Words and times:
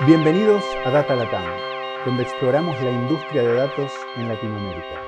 Bienvenidos 0.00 0.64
a 0.84 0.90
Data 0.90 1.14
Latam, 1.14 1.44
donde 2.04 2.24
exploramos 2.24 2.74
la 2.82 2.90
industria 2.90 3.42
de 3.42 3.54
datos 3.54 3.92
en 4.16 4.26
Latinoamérica. 4.26 5.00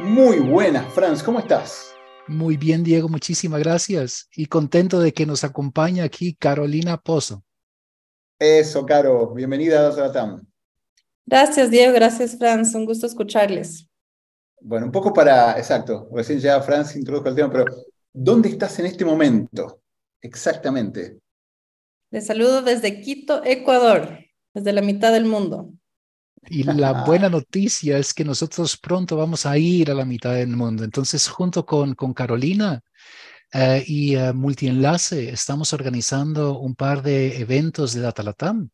Muy 0.00 0.40
buenas, 0.40 0.92
Franz, 0.92 1.22
¿cómo 1.22 1.38
estás? 1.38 1.94
Muy 2.26 2.56
bien, 2.56 2.82
Diego, 2.82 3.08
muchísimas 3.08 3.60
gracias. 3.60 4.28
Y 4.34 4.46
contento 4.46 4.98
de 4.98 5.12
que 5.12 5.24
nos 5.24 5.44
acompaña 5.44 6.02
aquí 6.02 6.34
Carolina 6.34 7.00
Pozo. 7.00 7.44
Eso, 8.40 8.84
Caro, 8.84 9.32
bienvenida 9.34 9.78
a 9.78 9.82
Data 9.82 10.00
Latam. 10.08 10.46
Gracias, 11.24 11.70
Diego, 11.70 11.94
gracias, 11.94 12.36
Franz, 12.36 12.74
un 12.74 12.86
gusto 12.86 13.06
escucharles. 13.06 13.88
Bueno, 14.60 14.86
un 14.86 14.92
poco 14.92 15.12
para, 15.12 15.56
exacto, 15.58 16.08
recién 16.12 16.40
ya 16.40 16.60
Franz 16.60 16.96
introdujo 16.96 17.28
el 17.28 17.36
tema, 17.36 17.52
pero 17.52 17.66
¿dónde 18.12 18.48
estás 18.48 18.80
en 18.80 18.86
este 18.86 19.04
momento? 19.04 19.80
Exactamente. 20.20 21.20
Les 22.10 22.26
saludo 22.26 22.62
desde 22.62 23.00
Quito, 23.02 23.44
Ecuador, 23.44 24.18
desde 24.54 24.72
la 24.72 24.80
mitad 24.80 25.12
del 25.12 25.26
mundo. 25.26 25.72
Y 26.48 26.62
la 26.62 27.04
buena 27.04 27.28
noticia 27.28 27.98
es 27.98 28.14
que 28.14 28.24
nosotros 28.24 28.78
pronto 28.78 29.16
vamos 29.16 29.44
a 29.44 29.58
ir 29.58 29.90
a 29.90 29.94
la 29.94 30.06
mitad 30.06 30.34
del 30.34 30.48
mundo. 30.48 30.84
Entonces, 30.84 31.28
junto 31.28 31.66
con, 31.66 31.94
Carolina 32.14 32.80
eh, 33.52 33.84
y 33.86 34.16
uh, 34.16 34.32
Multienlace, 34.32 35.28
estamos 35.28 35.74
organizando 35.74 36.58
un 36.58 36.74
par 36.74 37.02
de 37.02 37.40
eventos 37.40 37.92
de 37.92 38.00
Datalatam. 38.00 38.70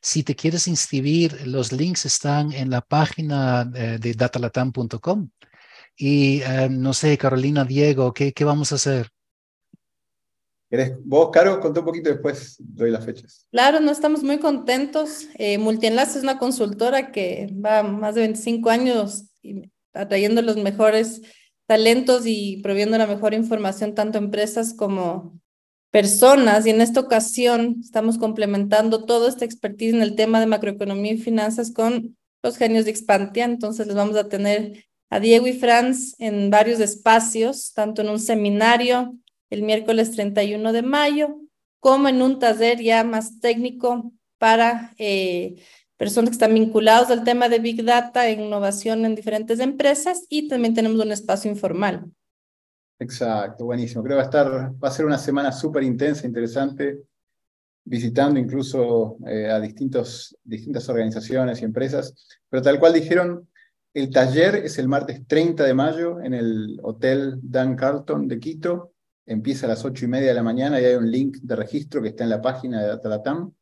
Si 0.00 0.24
te 0.24 0.34
quieres 0.34 0.66
inscribir, 0.66 1.46
los 1.46 1.70
links 1.70 2.06
están 2.06 2.52
en 2.52 2.70
la 2.70 2.80
página 2.80 3.62
uh, 3.62 3.98
de 4.00 4.14
datalatam.com. 4.14 5.30
Y 5.96 6.42
no 6.70 6.92
sé, 6.92 7.16
Carolina, 7.16 7.64
Diego, 7.64 8.12
¿qué, 8.12 8.32
¿qué 8.32 8.44
vamos 8.44 8.72
a 8.72 8.74
hacer? 8.74 9.10
¿Querés 10.74 10.94
vos, 11.04 11.30
Caro? 11.30 11.60
Contá 11.60 11.78
un 11.78 11.86
poquito 11.86 12.10
después 12.10 12.56
doy 12.58 12.90
las 12.90 13.04
fechas. 13.04 13.46
Claro, 13.52 13.78
no 13.78 13.92
estamos 13.92 14.24
muy 14.24 14.38
contentos. 14.40 15.28
Eh, 15.38 15.56
Multienlace 15.56 16.18
es 16.18 16.24
una 16.24 16.36
consultora 16.36 17.12
que 17.12 17.54
va 17.64 17.84
más 17.84 18.16
de 18.16 18.22
25 18.22 18.70
años 18.70 19.26
atrayendo 19.92 20.42
los 20.42 20.56
mejores 20.56 21.22
talentos 21.66 22.24
y 22.26 22.56
proviendo 22.60 22.98
la 22.98 23.06
mejor 23.06 23.34
información 23.34 23.94
tanto 23.94 24.18
a 24.18 24.22
empresas 24.22 24.74
como 24.74 25.38
personas. 25.92 26.66
Y 26.66 26.70
en 26.70 26.80
esta 26.80 26.98
ocasión 26.98 27.76
estamos 27.80 28.18
complementando 28.18 29.04
toda 29.04 29.28
esta 29.28 29.44
expertise 29.44 29.94
en 29.94 30.02
el 30.02 30.16
tema 30.16 30.40
de 30.40 30.46
macroeconomía 30.46 31.12
y 31.12 31.18
finanzas 31.18 31.70
con 31.72 32.16
los 32.42 32.56
genios 32.56 32.84
de 32.84 32.90
Expantia. 32.90 33.44
Entonces 33.44 33.86
les 33.86 33.94
vamos 33.94 34.16
a 34.16 34.28
tener 34.28 34.86
a 35.08 35.20
Diego 35.20 35.46
y 35.46 35.52
Franz 35.52 36.16
en 36.18 36.50
varios 36.50 36.80
espacios, 36.80 37.72
tanto 37.74 38.02
en 38.02 38.08
un 38.08 38.18
seminario 38.18 39.16
el 39.54 39.62
miércoles 39.62 40.10
31 40.12 40.72
de 40.72 40.82
mayo, 40.82 41.40
como 41.80 42.08
en 42.08 42.22
un 42.22 42.38
taller 42.38 42.80
ya 42.80 43.04
más 43.04 43.40
técnico 43.40 44.12
para 44.38 44.92
eh, 44.98 45.56
personas 45.96 46.30
que 46.30 46.34
están 46.34 46.54
vinculados 46.54 47.10
al 47.10 47.24
tema 47.24 47.48
de 47.48 47.58
Big 47.58 47.84
Data 47.84 48.26
e 48.26 48.32
innovación 48.32 49.04
en 49.04 49.14
diferentes 49.14 49.60
empresas 49.60 50.26
y 50.28 50.48
también 50.48 50.74
tenemos 50.74 51.02
un 51.02 51.12
espacio 51.12 51.50
informal. 51.50 52.04
Exacto, 52.98 53.64
buenísimo. 53.64 54.02
Creo 54.02 54.16
que 54.16 54.22
va 54.22 54.22
a, 54.22 54.24
estar, 54.24 54.74
va 54.82 54.88
a 54.88 54.92
ser 54.92 55.04
una 55.04 55.18
semana 55.18 55.52
súper 55.52 55.82
intensa, 55.82 56.26
interesante, 56.26 57.02
visitando 57.84 58.40
incluso 58.40 59.16
eh, 59.26 59.50
a 59.50 59.60
distintos, 59.60 60.36
distintas 60.42 60.88
organizaciones 60.88 61.60
y 61.60 61.64
empresas, 61.64 62.14
pero 62.48 62.62
tal 62.62 62.78
cual 62.78 62.94
dijeron, 62.94 63.48
el 63.92 64.10
taller 64.10 64.56
es 64.56 64.78
el 64.78 64.88
martes 64.88 65.26
30 65.26 65.64
de 65.64 65.74
mayo 65.74 66.20
en 66.20 66.34
el 66.34 66.80
Hotel 66.82 67.38
Dan 67.42 67.76
Carlton 67.76 68.26
de 68.26 68.40
Quito 68.40 68.93
empieza 69.26 69.66
a 69.66 69.70
las 69.70 69.84
ocho 69.84 70.04
y 70.04 70.08
media 70.08 70.28
de 70.28 70.34
la 70.34 70.42
mañana 70.42 70.80
y 70.80 70.84
hay 70.84 70.94
un 70.94 71.10
link 71.10 71.38
de 71.42 71.56
registro 71.56 72.02
que 72.02 72.08
está 72.08 72.24
en 72.24 72.30
la 72.30 72.42
página 72.42 72.82
de 72.82 72.88
Datalatam. 72.88 73.52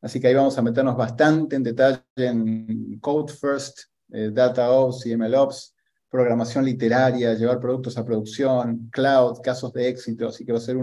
Así 0.00 0.20
que 0.20 0.28
ahí 0.28 0.34
vamos 0.34 0.56
a 0.58 0.62
meternos 0.62 0.96
bastante 0.96 1.56
en 1.56 1.62
detalle 1.62 2.02
en 2.16 2.98
Code 3.00 3.32
First, 3.32 3.78
eh, 4.12 4.30
Data 4.32 4.70
Ops 4.70 5.06
y 5.06 5.16
MLOps, 5.16 5.74
programación 6.08 6.64
literaria, 6.64 7.34
llevar 7.34 7.60
productos 7.60 7.96
a 7.98 8.04
producción, 8.04 8.88
cloud, 8.90 9.40
casos 9.42 9.72
de 9.72 9.88
éxito. 9.88 10.28
Así 10.28 10.44
que 10.44 10.52
va 10.52 10.58
a 10.58 10.62
ser 10.62 10.76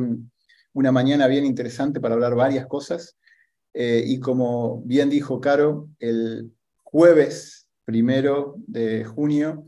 una 0.74 0.92
mañana 0.92 1.28
bien 1.28 1.46
interesante 1.46 2.00
para 2.00 2.16
hablar 2.16 2.36
varias 2.36 2.68
cosas. 2.68 3.18
Eh, 3.74 4.04
y 4.06 4.20
como 4.20 4.82
bien 4.82 5.10
dijo 5.10 5.40
Caro, 5.40 5.90
el 6.00 6.52
jueves 6.84 7.68
primero 7.86 8.56
de 8.68 9.04
junio 9.04 9.66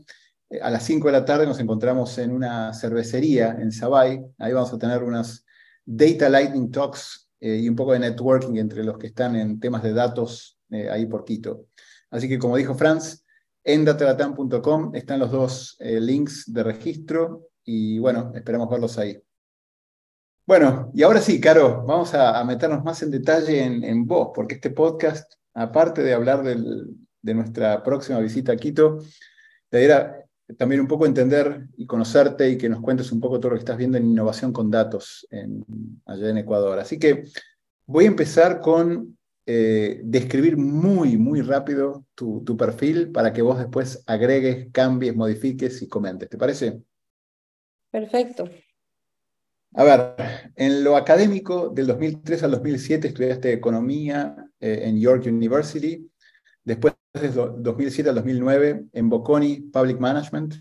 a 0.60 0.70
las 0.70 0.84
5 0.84 1.08
de 1.08 1.12
la 1.12 1.24
tarde 1.24 1.46
nos 1.46 1.58
encontramos 1.58 2.16
en 2.18 2.32
una 2.32 2.72
cervecería 2.72 3.56
en 3.60 3.72
Sabay. 3.72 4.24
Ahí 4.38 4.52
vamos 4.52 4.72
a 4.72 4.78
tener 4.78 5.02
unas 5.02 5.44
Data 5.84 6.28
Lightning 6.28 6.70
Talks 6.70 7.28
eh, 7.40 7.56
y 7.56 7.68
un 7.68 7.76
poco 7.76 7.92
de 7.92 7.98
networking 7.98 8.56
entre 8.56 8.84
los 8.84 8.98
que 8.98 9.08
están 9.08 9.36
en 9.36 9.58
temas 9.58 9.82
de 9.82 9.92
datos 9.92 10.58
eh, 10.70 10.88
ahí 10.88 11.06
por 11.06 11.24
Quito. 11.24 11.66
Así 12.10 12.28
que 12.28 12.38
como 12.38 12.56
dijo 12.56 12.74
Franz, 12.74 13.24
en 13.64 13.84
datalatam.com 13.84 14.94
están 14.94 15.18
los 15.18 15.32
dos 15.32 15.76
links 15.80 16.44
de 16.52 16.62
registro 16.62 17.48
y 17.64 17.98
bueno, 17.98 18.32
esperamos 18.34 18.70
verlos 18.70 18.96
ahí. 18.98 19.20
Bueno, 20.46 20.92
y 20.94 21.02
ahora 21.02 21.20
sí, 21.20 21.40
Caro, 21.40 21.84
vamos 21.84 22.14
a, 22.14 22.42
meternos 22.44 22.84
más 22.84 23.02
en 23.02 23.10
detalle 23.10 23.64
en, 23.64 24.06
vos, 24.06 24.30
porque 24.32 24.54
este 24.54 24.70
podcast, 24.70 25.32
aparte 25.52 26.04
de 26.04 26.14
hablar 26.14 26.44
de 26.44 27.34
nuestra 27.34 27.82
próxima 27.82 28.20
visita 28.20 28.52
a 28.52 28.56
Quito, 28.56 29.00
te 29.68 29.78
dirá, 29.78 30.25
también 30.56 30.80
un 30.80 30.86
poco 30.86 31.06
entender 31.06 31.66
y 31.76 31.86
conocerte 31.86 32.48
y 32.48 32.58
que 32.58 32.68
nos 32.68 32.80
cuentes 32.80 33.10
un 33.10 33.20
poco 33.20 33.40
todo 33.40 33.50
lo 33.50 33.56
que 33.56 33.60
estás 33.60 33.76
viendo 33.76 33.98
en 33.98 34.06
innovación 34.06 34.52
con 34.52 34.70
datos 34.70 35.26
en, 35.30 35.64
allá 36.04 36.30
en 36.30 36.38
Ecuador. 36.38 36.78
Así 36.78 36.98
que 36.98 37.24
voy 37.86 38.04
a 38.04 38.08
empezar 38.08 38.60
con 38.60 39.16
eh, 39.44 40.00
describir 40.04 40.56
muy, 40.56 41.16
muy 41.16 41.40
rápido 41.40 42.04
tu, 42.14 42.42
tu, 42.44 42.56
perfil 42.56 43.12
para 43.12 43.32
que 43.32 43.42
vos 43.42 43.58
después 43.58 44.02
agregues, 44.06 44.68
cambies, 44.72 45.14
modifiques 45.14 45.82
y 45.82 45.88
comentes. 45.88 46.28
¿Te 46.28 46.36
parece? 46.36 46.80
Perfecto. 47.90 48.48
A 49.74 49.84
ver, 49.84 50.52
en 50.54 50.82
lo 50.82 50.96
académico, 50.96 51.68
del 51.68 51.86
2003 51.86 52.42
al 52.42 52.52
2007 52.52 53.08
estudiaste 53.08 53.52
economía 53.52 54.34
eh, 54.58 54.80
en 54.84 54.98
York 54.98 55.26
University. 55.26 56.10
Después 56.66 56.94
desde 57.14 57.30
2007 57.30 58.08
al 58.08 58.16
2009 58.16 58.86
en 58.92 59.08
Bocconi 59.08 59.60
Public 59.72 60.00
Management 60.00 60.56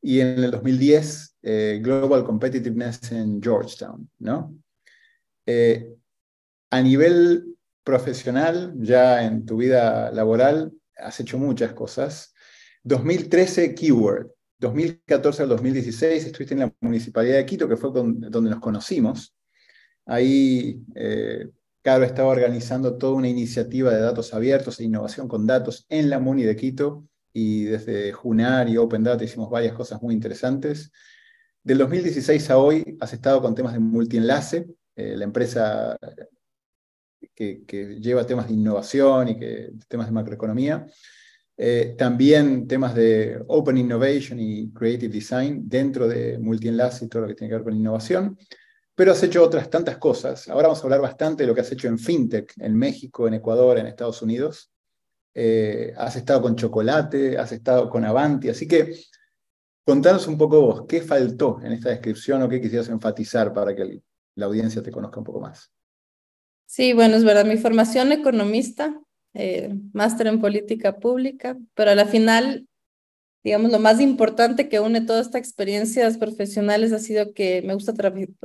y 0.00 0.20
en 0.20 0.44
el 0.44 0.50
2010 0.52 1.38
eh, 1.42 1.80
Global 1.82 2.24
Competitiveness 2.24 3.10
en 3.10 3.42
Georgetown. 3.42 4.08
¿no? 4.20 4.56
Eh, 5.44 5.92
a 6.70 6.80
nivel 6.80 7.56
profesional, 7.82 8.74
ya 8.76 9.24
en 9.24 9.44
tu 9.44 9.56
vida 9.56 10.12
laboral, 10.12 10.72
has 10.96 11.18
hecho 11.18 11.36
muchas 11.36 11.72
cosas. 11.72 12.32
2013 12.84 13.74
Keyword, 13.74 14.30
2014 14.60 15.42
al 15.42 15.48
2016 15.48 16.26
estuviste 16.26 16.54
en 16.54 16.60
la 16.60 16.72
Municipalidad 16.80 17.38
de 17.38 17.46
Quito, 17.46 17.68
que 17.68 17.76
fue 17.76 17.90
donde 17.90 18.50
nos 18.50 18.60
conocimos. 18.60 19.34
Ahí 20.06 20.80
eh, 20.94 21.48
Caro 21.84 22.04
estaba 22.04 22.30
organizando 22.30 22.96
toda 22.96 23.12
una 23.12 23.28
iniciativa 23.28 23.92
de 23.92 24.00
datos 24.00 24.32
abiertos 24.32 24.80
e 24.80 24.84
innovación 24.84 25.28
con 25.28 25.46
datos 25.46 25.84
en 25.90 26.08
la 26.08 26.18
MUNI 26.18 26.44
de 26.44 26.56
Quito 26.56 27.04
y 27.30 27.64
desde 27.64 28.10
Junar 28.10 28.70
y 28.70 28.78
Open 28.78 29.04
Data 29.04 29.22
hicimos 29.22 29.50
varias 29.50 29.74
cosas 29.74 30.00
muy 30.00 30.14
interesantes. 30.14 30.90
Del 31.62 31.76
2016 31.76 32.48
a 32.48 32.56
hoy 32.56 32.96
has 33.00 33.12
estado 33.12 33.42
con 33.42 33.54
temas 33.54 33.74
de 33.74 33.80
multienlace, 33.80 34.66
eh, 34.96 35.14
la 35.14 35.24
empresa 35.24 35.94
que, 37.34 37.60
lleva 38.00 38.24
temas 38.24 38.48
de 38.48 38.54
innovación 38.54 39.28
y 39.28 39.38
que, 39.38 39.72
temas 39.86 40.06
de 40.06 40.12
macroeconomía. 40.12 40.86
Eh, 41.54 41.96
también 41.98 42.66
temas 42.66 42.94
de 42.94 43.44
Open 43.46 43.76
Innovation 43.76 44.40
y 44.40 44.72
Creative 44.72 45.12
Design 45.12 45.68
dentro 45.68 46.08
de 46.08 46.38
multienlace 46.38 47.04
y 47.04 47.08
todo 47.08 47.22
lo 47.22 47.28
que 47.28 47.34
tiene 47.34 47.50
que 47.50 47.56
ver 47.56 47.64
con 47.64 47.76
innovación 47.76 48.38
pero 48.94 49.12
has 49.12 49.22
hecho 49.22 49.42
otras 49.42 49.68
tantas 49.68 49.98
cosas. 49.98 50.48
Ahora 50.48 50.68
vamos 50.68 50.80
a 50.80 50.84
hablar 50.84 51.00
bastante 51.00 51.42
de 51.42 51.46
lo 51.48 51.54
que 51.54 51.62
has 51.62 51.72
hecho 51.72 51.88
en 51.88 51.98
FinTech, 51.98 52.54
en 52.58 52.76
México, 52.76 53.26
en 53.26 53.34
Ecuador, 53.34 53.78
en 53.78 53.86
Estados 53.86 54.22
Unidos. 54.22 54.70
Eh, 55.34 55.92
has 55.96 56.14
estado 56.14 56.42
con 56.42 56.54
Chocolate, 56.54 57.36
has 57.36 57.50
estado 57.50 57.90
con 57.90 58.04
Avanti, 58.04 58.48
así 58.48 58.68
que 58.68 58.94
contanos 59.84 60.28
un 60.28 60.38
poco 60.38 60.60
vos, 60.60 60.84
¿qué 60.88 61.02
faltó 61.02 61.60
en 61.62 61.72
esta 61.72 61.90
descripción 61.90 62.42
o 62.42 62.48
qué 62.48 62.60
quisieras 62.60 62.88
enfatizar 62.88 63.52
para 63.52 63.74
que 63.74 64.00
la 64.36 64.46
audiencia 64.46 64.80
te 64.80 64.92
conozca 64.92 65.18
un 65.18 65.24
poco 65.24 65.40
más? 65.40 65.72
Sí, 66.66 66.92
bueno, 66.92 67.16
es 67.16 67.24
verdad, 67.24 67.44
mi 67.44 67.56
formación 67.56 68.12
economista, 68.12 69.00
eh, 69.34 69.74
máster 69.92 70.28
en 70.28 70.40
política 70.40 70.98
pública, 70.98 71.58
pero 71.74 71.90
a 71.90 71.94
la 71.96 72.06
final 72.06 72.68
digamos, 73.44 73.70
lo 73.70 73.78
más 73.78 74.00
importante 74.00 74.68
que 74.70 74.80
une 74.80 75.02
todas 75.02 75.26
estas 75.26 75.40
experiencias 75.40 76.16
profesionales 76.16 76.92
ha 76.92 76.98
sido 76.98 77.34
que 77.34 77.62
me 77.62 77.74
gusta 77.74 77.92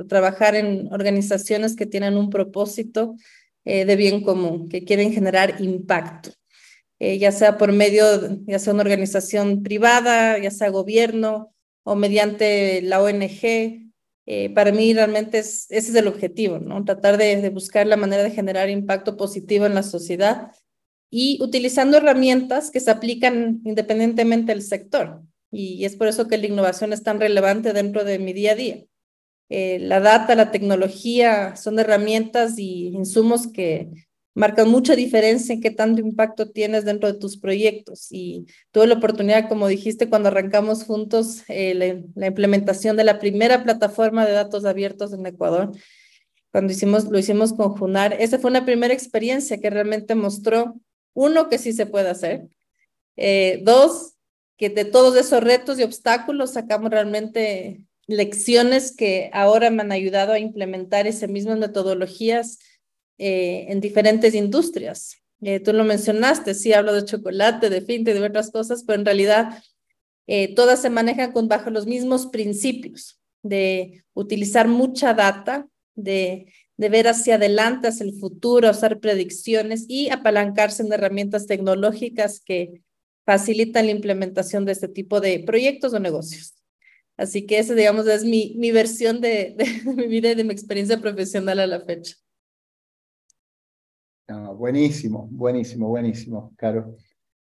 trabajar 0.06 0.54
en 0.54 0.92
organizaciones 0.92 1.74
que 1.74 1.86
tienen 1.86 2.16
un 2.18 2.28
propósito 2.28 3.16
eh, 3.64 3.86
de 3.86 3.96
bien 3.96 4.22
común, 4.22 4.68
que 4.68 4.84
quieren 4.84 5.12
generar 5.12 5.60
impacto, 5.60 6.30
eh, 6.98 7.18
ya 7.18 7.32
sea 7.32 7.56
por 7.58 7.72
medio, 7.72 8.04
ya 8.46 8.58
sea 8.58 8.74
una 8.74 8.82
organización 8.82 9.62
privada, 9.62 10.38
ya 10.38 10.50
sea 10.50 10.68
gobierno 10.70 11.54
o 11.82 11.96
mediante 11.96 12.82
la 12.82 13.02
ONG 13.02 13.90
Eh, 14.26 14.50
para 14.54 14.70
mí 14.70 14.92
realmente 14.94 15.38
es, 15.38 15.66
ese 15.70 15.90
es 15.90 15.94
el 15.96 16.06
objetivo, 16.06 16.58
¿no? 16.60 16.84
Tratar 16.84 17.16
de 17.16 17.50
buscar 17.50 17.86
la 17.86 17.96
manera 17.96 18.22
de 18.22 18.30
generar 18.30 18.68
impacto 18.70 19.16
positivo 19.16 19.66
en 19.66 19.74
la 19.74 19.82
sociedad 19.82 20.52
y 21.10 21.38
utilizando 21.42 21.96
herramientas 21.96 22.70
que 22.70 22.80
se 22.80 22.90
aplican 22.90 23.60
independientemente 23.64 24.52
del 24.52 24.62
sector. 24.62 25.22
Y 25.50 25.84
es 25.84 25.96
por 25.96 26.06
eso 26.06 26.28
que 26.28 26.38
la 26.38 26.46
innovación 26.46 26.92
es 26.92 27.02
tan 27.02 27.18
relevante 27.18 27.72
dentro 27.72 28.04
de 28.04 28.18
mi 28.18 28.32
día 28.32 28.52
a 28.52 28.54
día. 28.54 28.84
Eh, 29.48 29.80
la 29.80 29.98
data, 29.98 30.36
la 30.36 30.52
tecnología 30.52 31.56
son 31.56 31.80
herramientas 31.80 32.56
y 32.56 32.88
insumos 32.88 33.48
que 33.48 33.90
marcan 34.32 34.70
mucha 34.70 34.94
diferencia 34.94 35.52
en 35.52 35.60
qué 35.60 35.72
tanto 35.72 36.00
impacto 36.00 36.50
tienes 36.50 36.84
dentro 36.84 37.12
de 37.12 37.18
tus 37.18 37.36
proyectos. 37.36 38.06
Y 38.10 38.46
tuve 38.70 38.86
la 38.86 38.94
oportunidad, 38.94 39.48
como 39.48 39.66
dijiste, 39.66 40.08
cuando 40.08 40.28
arrancamos 40.28 40.84
juntos 40.84 41.42
eh, 41.48 41.74
la, 41.74 42.00
la, 42.14 42.26
implementación 42.28 42.96
de 42.96 43.02
la 43.02 43.18
primera 43.18 43.64
plataforma 43.64 44.24
de 44.24 44.32
datos 44.32 44.64
abiertos 44.64 45.12
en 45.12 45.26
Ecuador, 45.26 45.72
cuando 46.52 46.72
hicimos, 46.72 47.04
lo 47.04 47.18
hicimos 47.18 47.52
con 47.52 47.70
Junar. 47.76 48.16
Esa 48.20 48.38
fue 48.38 48.50
una 48.50 48.64
primera 48.64 48.94
experiencia 48.94 49.58
que 49.60 49.70
realmente 49.70 50.14
mostró, 50.14 50.76
uno, 51.14 51.48
que 51.48 51.58
sí 51.58 51.72
se 51.72 51.86
puede 51.86 52.08
hacer, 52.08 52.48
eh, 53.16 53.60
dos, 53.64 54.14
que 54.56 54.70
de 54.70 54.84
todos 54.84 55.16
esos 55.16 55.42
retos 55.42 55.78
y 55.78 55.82
obstáculos 55.82 56.52
sacamos 56.52 56.90
realmente 56.90 57.86
lecciones 58.06 58.94
que 58.94 59.30
ahora 59.32 59.70
me 59.70 59.82
han 59.82 59.92
ayudado 59.92 60.32
a 60.32 60.38
implementar 60.38 61.06
esas 61.06 61.30
mismas 61.30 61.58
metodologías 61.58 62.58
eh, 63.18 63.66
en 63.68 63.80
diferentes 63.80 64.34
industrias. 64.34 65.16
Eh, 65.42 65.60
tú 65.60 65.72
lo 65.72 65.84
mencionaste, 65.84 66.54
sí, 66.54 66.72
hablo 66.72 66.92
de 66.92 67.04
chocolate, 67.04 67.70
de 67.70 67.80
fintech, 67.80 68.14
de 68.14 68.26
otras 68.26 68.50
cosas, 68.50 68.84
pero 68.86 68.98
en 68.98 69.06
realidad 69.06 69.62
todas 70.54 70.80
se 70.80 70.90
manejan 70.90 71.32
con 71.32 71.48
bajo 71.48 71.70
los 71.70 71.86
mismos 71.86 72.28
principios 72.28 73.20
de 73.42 74.04
utilizar 74.14 74.68
mucha 74.68 75.12
data, 75.12 75.66
de, 75.96 76.46
de 76.80 76.88
ver 76.88 77.08
hacia 77.08 77.34
adelante, 77.34 77.88
hacia 77.88 78.04
el 78.04 78.14
futuro, 78.14 78.66
hacer 78.66 79.00
predicciones 79.00 79.84
y 79.86 80.08
apalancarse 80.08 80.82
en 80.82 80.90
herramientas 80.90 81.46
tecnológicas 81.46 82.40
que 82.40 82.80
facilitan 83.26 83.84
la 83.84 83.92
implementación 83.92 84.64
de 84.64 84.72
este 84.72 84.88
tipo 84.88 85.20
de 85.20 85.40
proyectos 85.40 85.92
o 85.92 85.98
negocios. 85.98 86.54
Así 87.18 87.44
que 87.44 87.58
esa, 87.58 87.74
digamos, 87.74 88.06
es 88.06 88.24
mi, 88.24 88.54
mi 88.56 88.70
versión 88.70 89.20
de, 89.20 89.56
mi 89.94 90.06
vida 90.06 90.30
y 90.30 90.34
de 90.34 90.42
mi 90.42 90.54
experiencia 90.54 90.98
profesional 90.98 91.58
a 91.58 91.66
la 91.66 91.84
fecha. 91.84 92.16
Ah, 94.28 94.50
buenísimo, 94.56 95.28
buenísimo, 95.30 95.86
buenísimo, 95.88 96.54
Caro. 96.56 96.96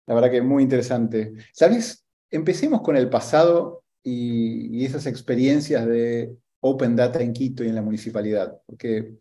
La 0.07 0.15
verdad 0.15 0.31
que 0.31 0.37
es 0.37 0.43
muy 0.43 0.63
interesante. 0.63 1.33
¿Sabes? 1.53 2.03
Empecemos 2.31 2.81
con 2.81 2.97
el 2.97 3.07
pasado 3.07 3.83
y, 4.01 4.79
y 4.79 4.83
esas 4.83 5.05
experiencias 5.05 5.85
de 5.85 6.35
Open 6.59 6.95
Data 6.95 7.21
en 7.21 7.33
Quito 7.33 7.63
y 7.63 7.67
en 7.67 7.75
la 7.75 7.83
municipalidad, 7.83 8.59
porque 8.65 9.13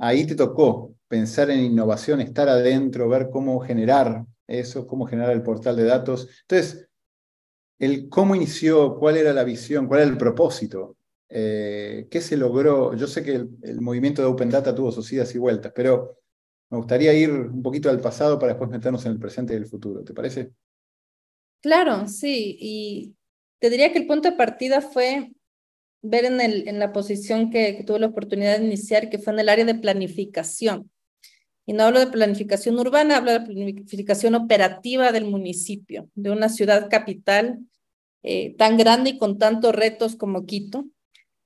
ahí 0.00 0.26
te 0.26 0.34
tocó 0.34 0.94
pensar 1.06 1.50
en 1.50 1.60
innovación, 1.60 2.20
estar 2.20 2.48
adentro, 2.48 3.08
ver 3.08 3.28
cómo 3.30 3.60
generar 3.60 4.24
eso, 4.46 4.86
cómo 4.86 5.06
generar 5.06 5.30
el 5.32 5.42
portal 5.42 5.76
de 5.76 5.84
datos. 5.84 6.28
Entonces, 6.42 6.88
el 7.78 8.08
cómo 8.08 8.34
inició, 8.34 8.96
cuál 8.98 9.16
era 9.16 9.32
la 9.32 9.44
visión, 9.44 9.86
cuál 9.86 10.00
era 10.00 10.10
el 10.10 10.18
propósito, 10.18 10.96
eh, 11.28 12.08
qué 12.10 12.20
se 12.20 12.36
logró. 12.36 12.94
Yo 12.94 13.06
sé 13.06 13.22
que 13.22 13.34
el, 13.36 13.50
el, 13.62 13.80
movimiento 13.80 14.22
de 14.22 14.28
Open 14.28 14.50
Data 14.50 14.74
tuvo 14.74 14.90
sus 14.90 15.12
idas 15.12 15.34
y 15.34 15.38
vueltas, 15.38 15.72
pero 15.74 16.18
me 16.70 16.78
gustaría 16.78 17.12
ir 17.12 17.30
un 17.30 17.62
poquito 17.62 17.90
al 17.90 18.00
pasado 18.00 18.38
para 18.38 18.52
después 18.52 18.70
meternos 18.70 19.04
en 19.06 19.12
el 19.12 19.18
presente 19.18 19.52
y 19.52 19.56
el 19.56 19.66
futuro. 19.66 20.02
¿Te 20.02 20.14
parece? 20.14 20.52
Claro, 21.60 22.06
sí. 22.08 22.56
Y 22.58 23.16
te 23.58 23.70
diría 23.70 23.92
que 23.92 23.98
el 23.98 24.06
punto 24.06 24.30
de 24.30 24.36
partida 24.36 24.80
fue 24.80 25.32
ver 26.02 26.24
en, 26.24 26.40
el, 26.40 26.68
en 26.68 26.78
la 26.78 26.92
posición 26.92 27.50
que, 27.50 27.82
tuve 27.86 28.00
la 28.00 28.06
oportunidad 28.06 28.58
de 28.58 28.64
iniciar, 28.64 29.10
que 29.10 29.18
fue 29.18 29.32
en 29.32 29.40
el 29.40 29.48
área 29.48 29.64
de 29.64 29.74
planificación. 29.74 30.90
Y 31.66 31.72
no 31.72 31.84
hablo 31.84 32.00
de 32.00 32.08
planificación 32.08 32.78
urbana, 32.78 33.18
hablo 33.18 33.32
de 33.32 33.40
planificación 33.40 34.34
operativa 34.34 35.12
del 35.12 35.26
municipio, 35.26 36.08
de 36.14 36.30
una 36.30 36.48
ciudad 36.48 36.88
capital 36.90 37.60
eh, 38.22 38.54
tan 38.56 38.76
grande 38.76 39.10
y 39.10 39.18
con 39.18 39.38
tantos 39.38 39.74
retos 39.74 40.16
como 40.16 40.46
Quito, 40.46 40.86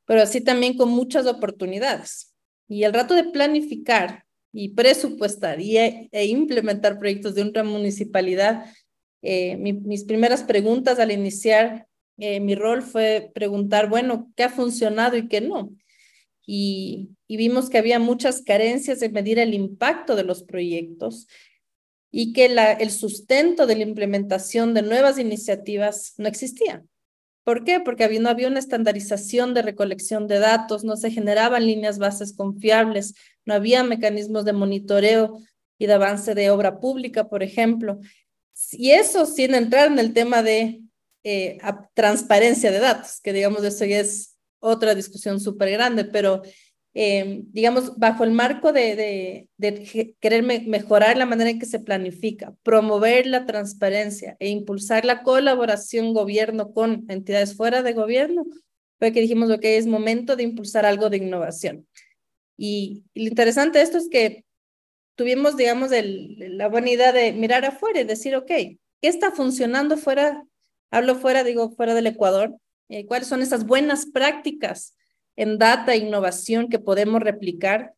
pero 0.06 0.22
así 0.22 0.40
también 0.40 0.76
con 0.76 0.90
muchas 0.90 1.26
oportunidades. 1.26 2.34
Y 2.68 2.84
el 2.84 2.94
rato 2.94 3.14
de 3.14 3.24
planificar 3.24 4.24
y 4.52 4.70
presupuestar 4.70 5.60
y, 5.60 5.76
e, 5.78 6.08
e 6.12 6.26
implementar 6.26 6.98
proyectos 6.98 7.34
de 7.34 7.42
una 7.42 7.64
municipalidad, 7.64 8.66
eh, 9.20 9.56
mi, 9.56 9.72
mis 9.72 10.04
primeras 10.04 10.44
preguntas 10.44 10.98
al 10.98 11.10
iniciar 11.10 11.86
eh, 12.18 12.40
mi 12.40 12.54
rol 12.54 12.82
fue 12.82 13.30
preguntar, 13.34 13.88
bueno, 13.88 14.32
¿qué 14.36 14.44
ha 14.44 14.50
funcionado 14.50 15.16
y 15.16 15.28
qué 15.28 15.40
no? 15.40 15.70
y, 16.46 17.10
vimos 17.28 17.68
que 17.68 17.78
había 17.78 17.98
muchas 17.98 18.42
carencias 18.42 19.02
en 19.02 19.12
medir 19.12 19.38
el 19.38 19.54
impacto 19.54 20.14
de 20.14 20.24
los 20.24 20.42
proyectos 20.42 21.26
y 22.10 22.32
que 22.32 22.46
el 22.46 22.90
sustento 22.90 23.66
de 23.66 23.76
la 23.76 23.82
implementación 23.82 24.72
de 24.72 24.82
nuevas 24.82 25.18
iniciativas 25.18 26.14
no 26.16 26.28
existía. 26.28 26.84
¿Por 27.42 27.64
qué? 27.64 27.80
Porque 27.80 28.20
no 28.20 28.28
había 28.28 28.46
una 28.46 28.60
estandarización 28.60 29.52
de 29.52 29.62
recolección 29.62 30.28
de 30.28 30.38
datos, 30.38 30.84
no 30.84 30.96
se 30.96 31.10
generaban 31.10 31.66
líneas 31.66 31.98
bases 31.98 32.34
confiables, 32.36 33.14
no 33.44 33.54
había 33.54 33.82
mecanismos 33.82 34.44
de 34.44 34.52
monitoreo 34.52 35.38
y 35.76 35.86
de 35.86 35.92
avance 35.92 36.34
de 36.34 36.50
obra 36.50 36.78
pública, 36.78 37.28
por 37.28 37.42
ejemplo. 37.42 37.98
Y 38.70 38.92
eso 38.92 39.26
sin 39.26 39.54
entrar 39.54 39.90
en 39.90 39.98
el 39.98 40.12
tema 40.12 40.44
de 40.44 40.83
eh, 41.24 41.58
transparencia 41.94 42.70
de 42.70 42.78
datos, 42.78 43.20
que 43.22 43.32
digamos 43.32 43.64
eso 43.64 43.84
ya 43.84 44.00
es 44.00 44.36
otra 44.60 44.94
discusión 44.94 45.40
súper 45.40 45.70
grande, 45.70 46.04
pero 46.04 46.42
eh, 46.96 47.42
digamos, 47.46 47.98
bajo 47.98 48.22
el 48.22 48.30
marco 48.30 48.72
de, 48.72 49.48
querer 50.20 50.44
me 50.44 50.60
mejorar 50.60 51.16
la 51.16 51.26
manera 51.26 51.50
en 51.50 51.58
que 51.58 51.66
se 51.66 51.80
planifica, 51.80 52.54
promover 52.62 53.26
la 53.26 53.46
transparencia 53.46 54.36
e 54.38 54.48
impulsar 54.48 55.04
la 55.04 55.24
colaboración 55.24 56.14
gobierno 56.14 56.72
con 56.72 57.04
entidades 57.08 57.56
fuera 57.56 57.82
de 57.82 57.94
gobierno, 57.94 58.46
fue 59.00 59.12
que 59.12 59.20
dijimos, 59.20 59.50
ok, 59.50 59.64
es 59.64 59.88
momento 59.88 60.36
de 60.36 60.44
impulsar 60.44 60.86
algo 60.86 61.10
de 61.10 61.16
innovación. 61.16 61.86
Y, 62.56 63.02
lo 63.14 63.24
interesante 63.24 63.78
de 63.78 63.84
esto 63.84 63.98
es 63.98 64.08
que 64.08 64.44
tuvimos, 65.16 65.56
digamos, 65.56 65.90
la 65.90 66.68
buena 66.68 66.90
idea 66.90 67.12
de 67.12 67.32
mirar 67.32 67.64
afuera 67.64 68.00
y 68.00 68.04
decir, 68.04 68.36
ok, 68.36 68.46
¿qué 68.46 68.78
está 69.02 69.32
funcionando 69.32 69.96
fuera? 69.96 70.44
Hablo 70.90 71.16
fuera, 71.16 71.44
digo, 71.44 71.70
fuera 71.70 71.94
del 71.94 72.06
Ecuador, 72.06 72.54
eh, 72.88 73.06
cuáles 73.06 73.28
son 73.28 73.42
esas 73.42 73.66
buenas 73.66 74.06
prácticas 74.06 74.96
en 75.36 75.58
data 75.58 75.94
e 75.94 75.98
innovación 75.98 76.68
que 76.68 76.78
podemos 76.78 77.20
replicar. 77.20 77.94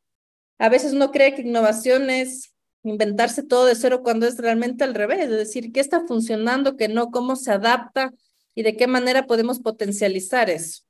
A 0.58 0.68
veces 0.68 0.92
uno 0.92 1.10
cree 1.10 1.34
que 1.34 1.42
innovación 1.42 2.08
es 2.08 2.54
inventarse 2.82 3.42
todo 3.42 3.66
de 3.66 3.74
cero 3.74 4.02
cuando 4.02 4.26
es 4.26 4.38
realmente 4.38 4.84
al 4.84 4.94
revés, 4.94 5.20
es 5.20 5.30
decir, 5.30 5.72
qué 5.72 5.80
está 5.80 6.06
funcionando, 6.06 6.76
qué 6.76 6.88
no, 6.88 7.10
cómo 7.10 7.36
se 7.36 7.50
adapta 7.50 8.12
y 8.54 8.62
de 8.62 8.76
qué 8.76 8.86
manera 8.86 9.26
podemos 9.26 9.60
potencializar 9.60 10.48
eso. 10.48 10.82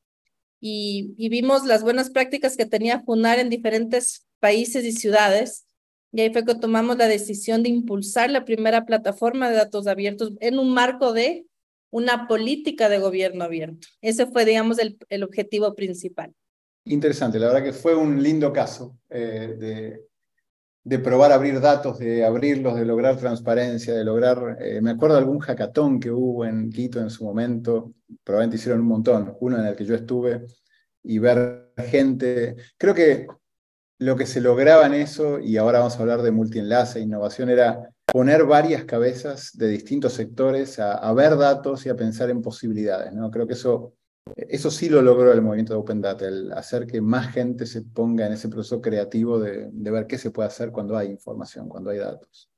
Y, 0.60 1.14
y 1.16 1.28
vimos 1.28 1.64
las 1.64 1.82
buenas 1.82 2.10
prácticas 2.10 2.56
que 2.56 2.66
tenía 2.66 3.00
FUNAR 3.00 3.38
en 3.38 3.50
diferentes 3.50 4.26
países 4.40 4.84
y 4.84 4.92
ciudades. 4.92 5.66
Y 6.12 6.20
ahí 6.20 6.32
fue 6.32 6.44
que 6.44 6.54
tomamos 6.54 6.96
la 6.96 7.08
decisión 7.08 7.62
de 7.62 7.70
impulsar 7.70 8.30
la 8.30 8.44
primera 8.44 8.84
plataforma 8.84 9.50
de 9.50 9.56
datos 9.56 9.86
abiertos 9.86 10.32
en 10.40 10.58
un 10.58 10.72
marco 10.72 11.12
de 11.12 11.46
una 11.90 12.28
política 12.28 12.88
de 12.88 12.98
gobierno 12.98 13.44
abierto. 13.44 13.88
Ese 14.00 14.26
fue, 14.26 14.44
digamos, 14.44 14.78
el, 14.78 14.98
el 15.08 15.22
objetivo 15.22 15.74
principal. 15.74 16.34
Interesante, 16.84 17.38
la 17.38 17.48
verdad 17.48 17.64
que 17.64 17.72
fue 17.72 17.96
un 17.96 18.22
lindo 18.22 18.52
caso 18.52 18.96
eh, 19.10 19.56
de, 19.58 20.04
de, 20.84 20.98
probar 21.00 21.32
abrir 21.32 21.60
datos, 21.60 21.98
de 21.98 22.24
abrirlos, 22.24 22.76
de 22.76 22.84
lograr 22.84 23.16
transparencia, 23.16 23.92
de 23.92 24.04
lograr, 24.04 24.56
eh, 24.60 24.80
me 24.80 24.90
acuerdo 24.90 25.16
de 25.16 25.22
algún 25.22 25.40
hackathon 25.40 25.98
que 25.98 26.12
hubo 26.12 26.44
en 26.44 26.70
Quito 26.70 27.00
en 27.00 27.10
su 27.10 27.24
momento, 27.24 27.92
probablemente 28.22 28.56
hicieron 28.56 28.82
un 28.82 28.86
montón, 28.86 29.36
uno 29.40 29.58
en 29.58 29.66
el 29.66 29.74
que 29.74 29.84
yo 29.84 29.96
estuve, 29.96 30.46
y 31.02 31.18
ver 31.18 31.72
gente, 31.76 32.54
creo 32.78 32.94
que 32.94 33.26
lo 33.98 34.14
que 34.14 34.26
se 34.26 34.40
lograba 34.40 34.86
en 34.86 34.94
eso, 34.94 35.40
y 35.40 35.56
ahora 35.56 35.80
vamos 35.80 35.96
a 35.96 36.00
hablar 36.00 36.22
de 36.22 36.30
multienlace, 36.30 37.00
innovación, 37.00 37.48
era 37.48 37.90
poner 38.06 38.44
varias 38.44 38.84
cabezas 38.84 39.50
de 39.56 39.68
distintos 39.68 40.12
sectores 40.14 40.78
a, 40.78 40.94
a, 40.94 41.12
ver 41.12 41.36
datos 41.36 41.84
y 41.86 41.88
a 41.88 41.96
pensar 41.96 42.30
en 42.30 42.40
posibilidades. 42.40 43.12
¿no? 43.12 43.30
Creo 43.30 43.46
que 43.46 43.54
eso, 43.54 43.94
eso 44.36 44.70
sí 44.70 44.88
lo 44.88 45.02
logró 45.02 45.32
el 45.32 45.42
movimiento 45.42 45.74
de 45.74 45.80
Open 45.80 46.00
Data, 46.00 46.26
el 46.26 46.52
hacer 46.52 46.86
que 46.86 47.00
más 47.00 47.32
gente 47.32 47.66
se 47.66 47.82
ponga 47.82 48.26
en 48.26 48.32
ese 48.32 48.48
proceso 48.48 48.80
creativo 48.80 49.38
de, 49.38 49.68
de 49.70 49.90
ver 49.90 50.06
qué 50.06 50.18
se 50.18 50.30
puede 50.30 50.48
hacer 50.48 50.70
cuando 50.70 50.96
hay 50.96 51.08
información, 51.08 51.68
cuando 51.68 51.90
hay 51.90 51.98
datos. 51.98 52.48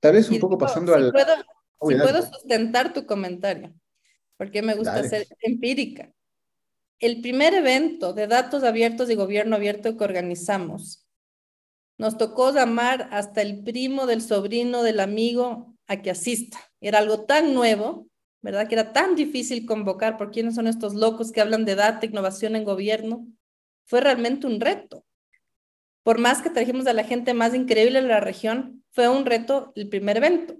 Tal 0.00 0.14
vez 0.14 0.30
un 0.30 0.38
poco 0.38 0.56
pasando 0.56 0.94
si 0.94 0.98
al... 0.98 1.12
Puedo, 1.12 1.34
si 1.36 1.96
puedo 1.96 2.22
sustentar 2.22 2.92
tu 2.92 3.04
comentario, 3.04 3.74
porque 4.36 4.62
me 4.62 4.74
gusta 4.74 4.94
Dale. 4.94 5.08
ser 5.08 5.26
empírica. 5.40 6.12
El 7.00 7.20
primer 7.20 7.54
evento 7.54 8.12
de 8.12 8.26
datos 8.26 8.64
abiertos 8.64 9.10
y 9.10 9.14
gobierno 9.14 9.56
abierto 9.56 9.96
que 9.96 10.04
organizamos 10.04 11.07
nos 11.98 12.16
tocó 12.16 12.52
llamar 12.52 13.08
hasta 13.12 13.42
el 13.42 13.62
primo 13.62 14.06
del 14.06 14.22
sobrino 14.22 14.82
del 14.82 15.00
amigo 15.00 15.74
a 15.86 16.00
que 16.00 16.10
asista. 16.10 16.58
Era 16.80 16.98
algo 16.98 17.24
tan 17.24 17.54
nuevo 17.54 18.08
¿verdad? 18.40 18.68
Que 18.68 18.74
era 18.74 18.92
tan 18.92 19.14
difícil 19.14 19.66
convocar 19.66 20.16
por 20.16 20.30
quiénes 20.30 20.54
son 20.54 20.66
estos 20.66 20.94
locos 20.94 21.32
que 21.32 21.40
hablan 21.40 21.64
de 21.64 21.74
data, 21.74 22.06
innovación 22.06 22.56
en 22.56 22.64
gobierno, 22.64 23.26
fue 23.84 24.00
realmente 24.00 24.46
un 24.46 24.60
reto. 24.60 25.04
Por 26.02 26.18
más 26.18 26.40
que 26.40 26.50
trajimos 26.50 26.86
a 26.86 26.92
la 26.92 27.04
gente 27.04 27.34
más 27.34 27.54
increíble 27.54 28.00
de 28.00 28.08
la 28.08 28.20
región, 28.20 28.84
fue 28.90 29.08
un 29.08 29.26
reto 29.26 29.72
el 29.74 29.88
primer 29.88 30.16
evento. 30.18 30.56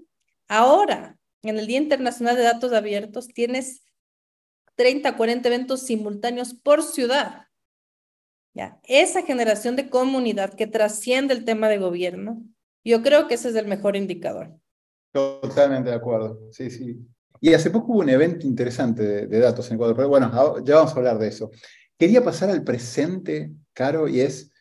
Ahora, 0.47 1.17
en 1.41 1.57
el 1.57 1.67
Día 1.67 1.77
Internacional 1.77 2.35
de 2.35 2.43
Datos 2.43 2.73
Abiertos, 2.73 3.27
tienes 3.27 3.83
30, 4.75 5.15
40 5.15 5.47
eventos 5.47 5.81
simultáneos 5.81 6.53
por 6.53 6.83
ciudad. 6.83 7.47
¿Ya? 8.53 8.79
Esa 8.83 9.21
generación 9.21 9.75
de 9.75 9.89
comunidad 9.89 10.53
que 10.53 10.67
trasciende 10.67 11.33
el 11.33 11.45
tema 11.45 11.69
de 11.69 11.77
gobierno, 11.77 12.43
yo 12.83 13.01
creo 13.03 13.27
que 13.27 13.35
ese 13.35 13.49
es 13.49 13.55
el 13.55 13.67
mejor 13.67 13.95
indicador. 13.95 14.59
Totalmente 15.11 15.89
de 15.89 15.95
acuerdo, 15.95 16.39
sí, 16.51 16.69
sí. 16.69 16.97
Y 17.41 17.53
hace 17.53 17.69
poco 17.69 17.93
hubo 17.93 17.99
un 17.99 18.09
evento 18.09 18.45
interesante 18.45 19.27
de, 19.27 19.39
datos 19.39 19.69
en 19.69 19.75
Ecuador, 19.75 19.95
pero 19.95 20.09
bueno, 20.09 20.29
ya 20.63 20.75
vamos 20.75 20.93
a 20.93 20.97
hablar 20.97 21.17
de 21.17 21.27
eso. 21.27 21.51
Quería 21.97 22.23
pasar 22.23 22.49
al 22.49 22.63
presente, 22.63 23.51
Caro, 23.73 24.07
y 24.07 24.21
es, 24.21 24.51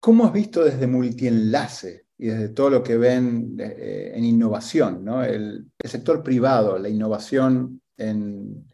¿cómo 0.00 0.24
has 0.24 0.32
visto 0.32 0.64
desde 0.64 0.86
multienlace 0.86 2.06
y 2.18 2.26
desde 2.28 2.48
todo 2.48 2.70
lo 2.70 2.82
que 2.82 2.96
ven 2.96 3.56
eh, 3.58 4.12
en 4.14 4.24
innovación, 4.24 5.04
¿no? 5.04 5.22
el, 5.22 5.66
sector 5.84 6.22
privado, 6.22 6.78
la 6.78 6.88
innovación 6.88 7.80
en, 7.96 8.66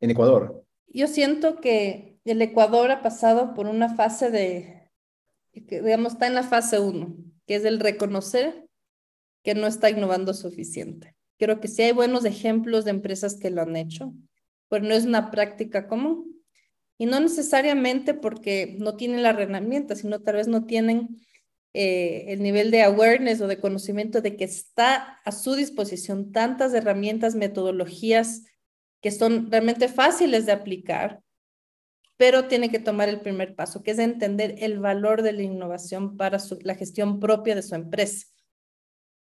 en 0.00 0.10
Ecuador? 0.10 0.64
Yo 0.86 1.06
siento 1.06 1.60
que 1.60 2.07
el 2.24 2.42
Ecuador 2.42 2.90
ha 2.90 3.02
pasado 3.02 3.54
por 3.54 3.66
una 3.66 3.94
fase 3.94 4.30
de, 4.30 4.90
digamos, 5.52 6.14
está 6.14 6.26
en 6.26 6.34
la 6.34 6.42
fase 6.42 6.78
uno, 6.78 7.16
que 7.46 7.56
es 7.56 7.64
el 7.64 7.80
reconocer 7.80 8.68
que 9.42 9.54
no 9.54 9.66
está 9.66 9.90
innovando 9.90 10.34
suficiente. 10.34 11.14
Creo 11.38 11.60
que 11.60 11.68
sí 11.68 11.82
hay 11.82 11.92
buenos 11.92 12.24
ejemplos 12.24 12.84
de 12.84 12.90
empresas 12.90 13.36
que 13.36 13.50
lo 13.50 13.62
han 13.62 13.76
hecho, 13.76 14.12
pero 14.68 14.84
no 14.84 14.94
es 14.94 15.04
una 15.04 15.30
práctica 15.30 15.86
común. 15.86 16.42
Y 16.98 17.06
no 17.06 17.20
necesariamente 17.20 18.12
porque 18.12 18.76
no 18.80 18.96
tienen 18.96 19.22
la 19.22 19.30
herramienta, 19.30 19.94
sino 19.94 20.20
tal 20.20 20.34
vez 20.34 20.48
no 20.48 20.66
tienen 20.66 21.20
eh, 21.72 22.24
el 22.28 22.42
nivel 22.42 22.72
de 22.72 22.82
awareness 22.82 23.40
o 23.40 23.46
de 23.46 23.60
conocimiento 23.60 24.20
de 24.20 24.36
que 24.36 24.44
está 24.44 25.20
a 25.24 25.30
su 25.30 25.54
disposición 25.54 26.32
tantas 26.32 26.74
herramientas, 26.74 27.36
metodologías 27.36 28.42
que 29.00 29.12
son 29.12 29.50
realmente 29.50 29.86
fáciles 29.86 30.44
de 30.44 30.52
aplicar, 30.52 31.22
pero 32.18 32.48
tiene 32.48 32.70
que 32.70 32.80
tomar 32.80 33.08
el 33.08 33.20
primer 33.20 33.54
paso, 33.54 33.82
que 33.82 33.92
es 33.92 33.98
entender 34.00 34.56
el 34.58 34.80
valor 34.80 35.22
de 35.22 35.32
la 35.32 35.42
innovación 35.42 36.16
para 36.16 36.38
la 36.62 36.74
gestión 36.74 37.20
propia 37.20 37.54
de 37.54 37.62
su 37.62 37.76
empresa. 37.76 38.26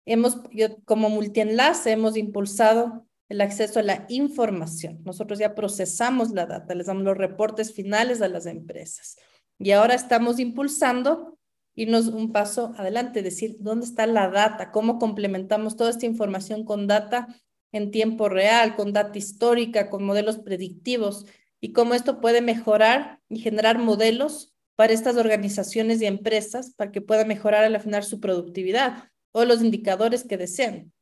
Hemos, 0.06 0.38
como 0.86 1.10
multienlace, 1.10 1.92
hemos 1.92 2.16
impulsado 2.16 3.08
el 3.28 3.42
acceso 3.42 3.80
a 3.80 3.84
la 3.84 4.06
información. 4.08 5.02
Nosotros 5.04 5.40
ya 5.40 5.56
procesamos 5.56 6.30
la 6.30 6.46
data, 6.46 6.76
les 6.76 6.86
damos 6.86 7.04
los 7.04 7.18
reportes 7.18 7.74
finales 7.74 8.22
a 8.22 8.30
las 8.30 8.46
empresas. 8.46 9.18
Y 9.58 9.72
ahora 9.72 9.96
estamos 9.96 10.40
impulsando 10.40 11.40
irnos 11.74 12.08
un 12.08 12.32
paso 12.32 12.76
adelante, 12.78 13.24
decir 13.24 13.58
dónde 13.60 13.88
está 13.88 14.06
la 14.06 14.30
data, 14.30 14.72
cómo 14.72 15.00
complementamos 15.00 15.76
toda 15.76 15.90
esta 15.90 16.06
información 16.06 16.66
con 16.66 16.86
data 16.86 17.28
en 17.72 17.90
tiempo 17.90 18.30
real, 18.30 18.76
con 18.76 18.94
data 18.94 19.18
histórica, 19.18 19.90
con 19.90 20.04
modelos 20.04 20.38
predictivos 20.38 21.26
y 21.66 21.74
cómo 21.74 21.96
esto 21.96 22.22
puede 22.22 22.42
mejorar 22.42 23.20
y 23.28 23.40
generar 23.40 23.80
modelos 23.80 24.54
para 24.76 24.94
estas 24.94 25.18
organizaciones 25.18 26.00
y 26.00 26.06
empresas 26.06 26.76
para 26.76 26.92
que 26.92 27.02
puedan 27.02 27.28
mejorar 27.28 27.64
al 27.64 27.80
final 27.80 28.04
su 28.04 28.20
productividad 28.20 29.10
o 29.32 29.46
los 29.46 29.64
indicadores 29.64 30.24
que 30.24 30.38
deseen, 30.38 30.94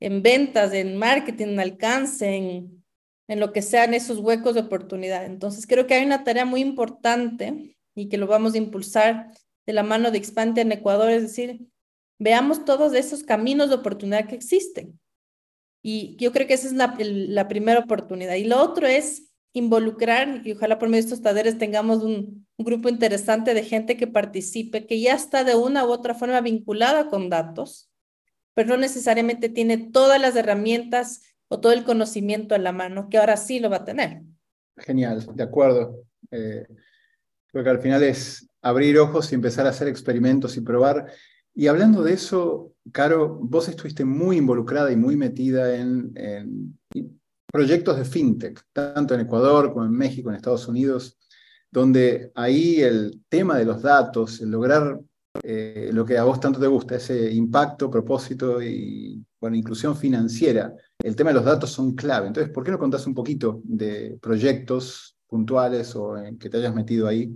en 0.00 0.22
ventas, 0.22 0.74
en 0.74 0.98
marketing, 0.98 1.46
en 1.46 1.60
alcance, 1.60 2.28
en, 2.28 2.84
en 3.26 3.40
lo 3.40 3.54
que 3.54 3.62
sean 3.62 3.94
esos 3.94 4.18
huecos 4.18 4.52
de 4.54 4.60
oportunidad. 4.60 5.24
Entonces, 5.24 5.66
creo 5.66 5.86
que 5.86 5.94
hay 5.94 6.04
una 6.04 6.24
tarea 6.24 6.44
muy 6.44 6.60
importante 6.60 7.78
y 7.94 8.10
que 8.10 8.18
lo 8.18 8.26
vamos 8.26 8.52
a 8.52 8.58
impulsar 8.58 9.32
de 9.64 9.72
la 9.72 9.82
mano 9.82 10.10
de 10.10 10.18
Expante 10.18 10.60
en 10.60 10.72
Ecuador, 10.72 11.10
es 11.10 11.22
decir, 11.22 11.68
veamos 12.18 12.66
todos 12.66 12.92
esos 12.92 13.22
caminos 13.22 13.70
de 13.70 13.76
oportunidad 13.76 14.28
que 14.28 14.34
existen. 14.34 15.00
Y 15.82 16.16
yo 16.16 16.32
creo 16.32 16.46
que 16.46 16.52
esa 16.52 16.66
es 16.66 16.74
la, 16.74 16.94
la 16.98 17.48
primera 17.48 17.80
oportunidad. 17.80 18.34
Y 18.34 18.44
lo 18.44 18.60
otro 18.62 18.86
es 18.86 19.31
involucrar, 19.52 20.42
y 20.44 20.52
ojalá 20.52 20.78
por 20.78 20.88
medio 20.88 21.02
de 21.02 21.08
estos 21.08 21.22
talleres 21.22 21.58
tengamos 21.58 22.02
un, 22.02 22.46
un, 22.56 22.64
grupo 22.64 22.88
interesante 22.88 23.54
de 23.54 23.62
gente 23.62 23.96
que 23.96 24.06
participe, 24.06 24.86
que 24.86 25.00
ya 25.00 25.14
está 25.14 25.44
de 25.44 25.54
una 25.54 25.84
u 25.84 25.90
otra 25.90 26.14
forma 26.14 26.40
vinculada 26.40 27.08
con 27.08 27.28
datos, 27.28 27.90
pero 28.54 28.70
no 28.70 28.76
necesariamente 28.78 29.48
tiene 29.48 29.78
todas 29.78 30.20
las 30.20 30.36
herramientas 30.36 31.22
o 31.48 31.60
todo 31.60 31.72
el 31.72 31.84
conocimiento 31.84 32.54
en 32.54 32.64
la 32.64 32.72
mano, 32.72 33.08
que 33.10 33.18
ahora 33.18 33.36
sí 33.36 33.60
lo 33.60 33.68
va 33.68 33.78
a 33.78 33.84
tener. 33.84 34.22
Genial, 34.78 35.26
de 35.34 35.42
acuerdo. 35.42 36.02
Eh, 36.30 36.66
creo 37.48 37.64
que 37.64 37.70
al 37.70 37.80
final 37.80 38.02
es 38.02 38.48
abrir 38.62 38.98
ojos 38.98 39.30
y 39.30 39.34
empezar 39.34 39.66
a 39.66 39.70
hacer 39.70 39.88
experimentos 39.88 40.56
y 40.56 40.62
probar. 40.62 41.12
Y 41.54 41.66
hablando 41.66 42.02
de 42.02 42.14
eso, 42.14 42.72
Caro, 42.90 43.38
vos 43.40 43.68
estuviste 43.68 44.04
muy 44.04 44.38
involucrada 44.38 44.90
y 44.90 44.96
muy 44.96 45.16
metida 45.16 45.76
en, 45.76 46.12
en 46.16 46.78
proyectos 47.52 47.98
de 47.98 48.04
fintech, 48.04 48.64
tanto 48.72 49.14
en 49.14 49.20
Ecuador 49.20 49.72
como 49.72 49.84
en 49.84 49.92
México, 49.92 50.30
en 50.30 50.36
Estados 50.36 50.66
Unidos, 50.66 51.18
donde 51.70 52.32
ahí 52.34 52.80
el 52.80 53.22
tema 53.28 53.58
de 53.58 53.66
los 53.66 53.82
datos, 53.82 54.40
el 54.40 54.50
lograr 54.50 54.98
eh, 55.42 55.90
lo 55.92 56.04
que 56.04 56.18
a 56.18 56.24
vos 56.24 56.40
tanto 56.40 56.58
te 56.58 56.66
gusta, 56.66 56.96
ese 56.96 57.30
impacto, 57.30 57.90
propósito 57.90 58.62
y 58.62 59.24
bueno, 59.40 59.56
inclusión 59.56 59.96
financiera, 59.96 60.74
el 60.98 61.14
tema 61.14 61.30
de 61.30 61.34
los 61.34 61.44
datos 61.44 61.70
son 61.70 61.94
clave. 61.94 62.26
Entonces, 62.26 62.52
¿por 62.52 62.64
qué 62.64 62.70
no 62.70 62.78
contás 62.78 63.06
un 63.06 63.14
poquito 63.14 63.60
de 63.64 64.18
proyectos 64.20 65.16
puntuales 65.26 65.94
o 65.94 66.16
en 66.16 66.38
que 66.38 66.48
te 66.48 66.56
hayas 66.56 66.74
metido 66.74 67.06
ahí 67.06 67.34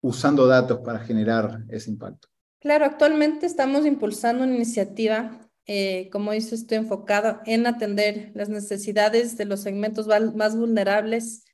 usando 0.00 0.46
datos 0.46 0.80
para 0.80 0.98
generar 1.00 1.64
ese 1.68 1.90
impacto? 1.90 2.28
Claro, 2.60 2.84
actualmente 2.84 3.46
estamos 3.46 3.86
impulsando 3.86 4.42
una 4.42 4.56
iniciativa 4.56 5.45
eh, 5.66 6.08
como 6.12 6.30
dice, 6.30 6.54
estoy 6.54 6.78
enfocado 6.78 7.40
en 7.44 7.66
atender 7.66 8.30
las 8.34 8.48
necesidades 8.48 9.36
de 9.36 9.46
los 9.46 9.62
segmentos 9.62 10.06
más 10.34 10.56
vulnerables, 10.56 11.44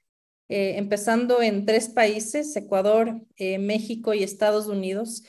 eh, 0.48 0.74
empezando 0.76 1.40
en 1.40 1.64
tres 1.64 1.88
países, 1.88 2.54
Ecuador, 2.54 3.22
eh, 3.36 3.58
México 3.58 4.12
y 4.12 4.22
Estados 4.22 4.66
Unidos, 4.66 5.24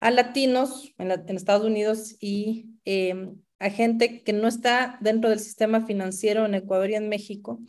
a 0.00 0.10
latinos 0.10 0.92
en, 0.98 1.12
Estados 1.36 1.64
Unidos 1.64 2.16
y 2.18 2.70
em, 2.84 3.40
a 3.60 3.70
gente 3.70 4.24
que 4.24 4.32
no 4.32 4.48
está 4.48 4.98
dentro 5.00 5.30
del 5.30 5.38
sistema 5.38 5.86
financiero 5.86 6.44
en 6.46 6.54
Ecuador 6.54 6.90
y 6.90 6.96
en 6.96 7.08
México, 7.08 7.60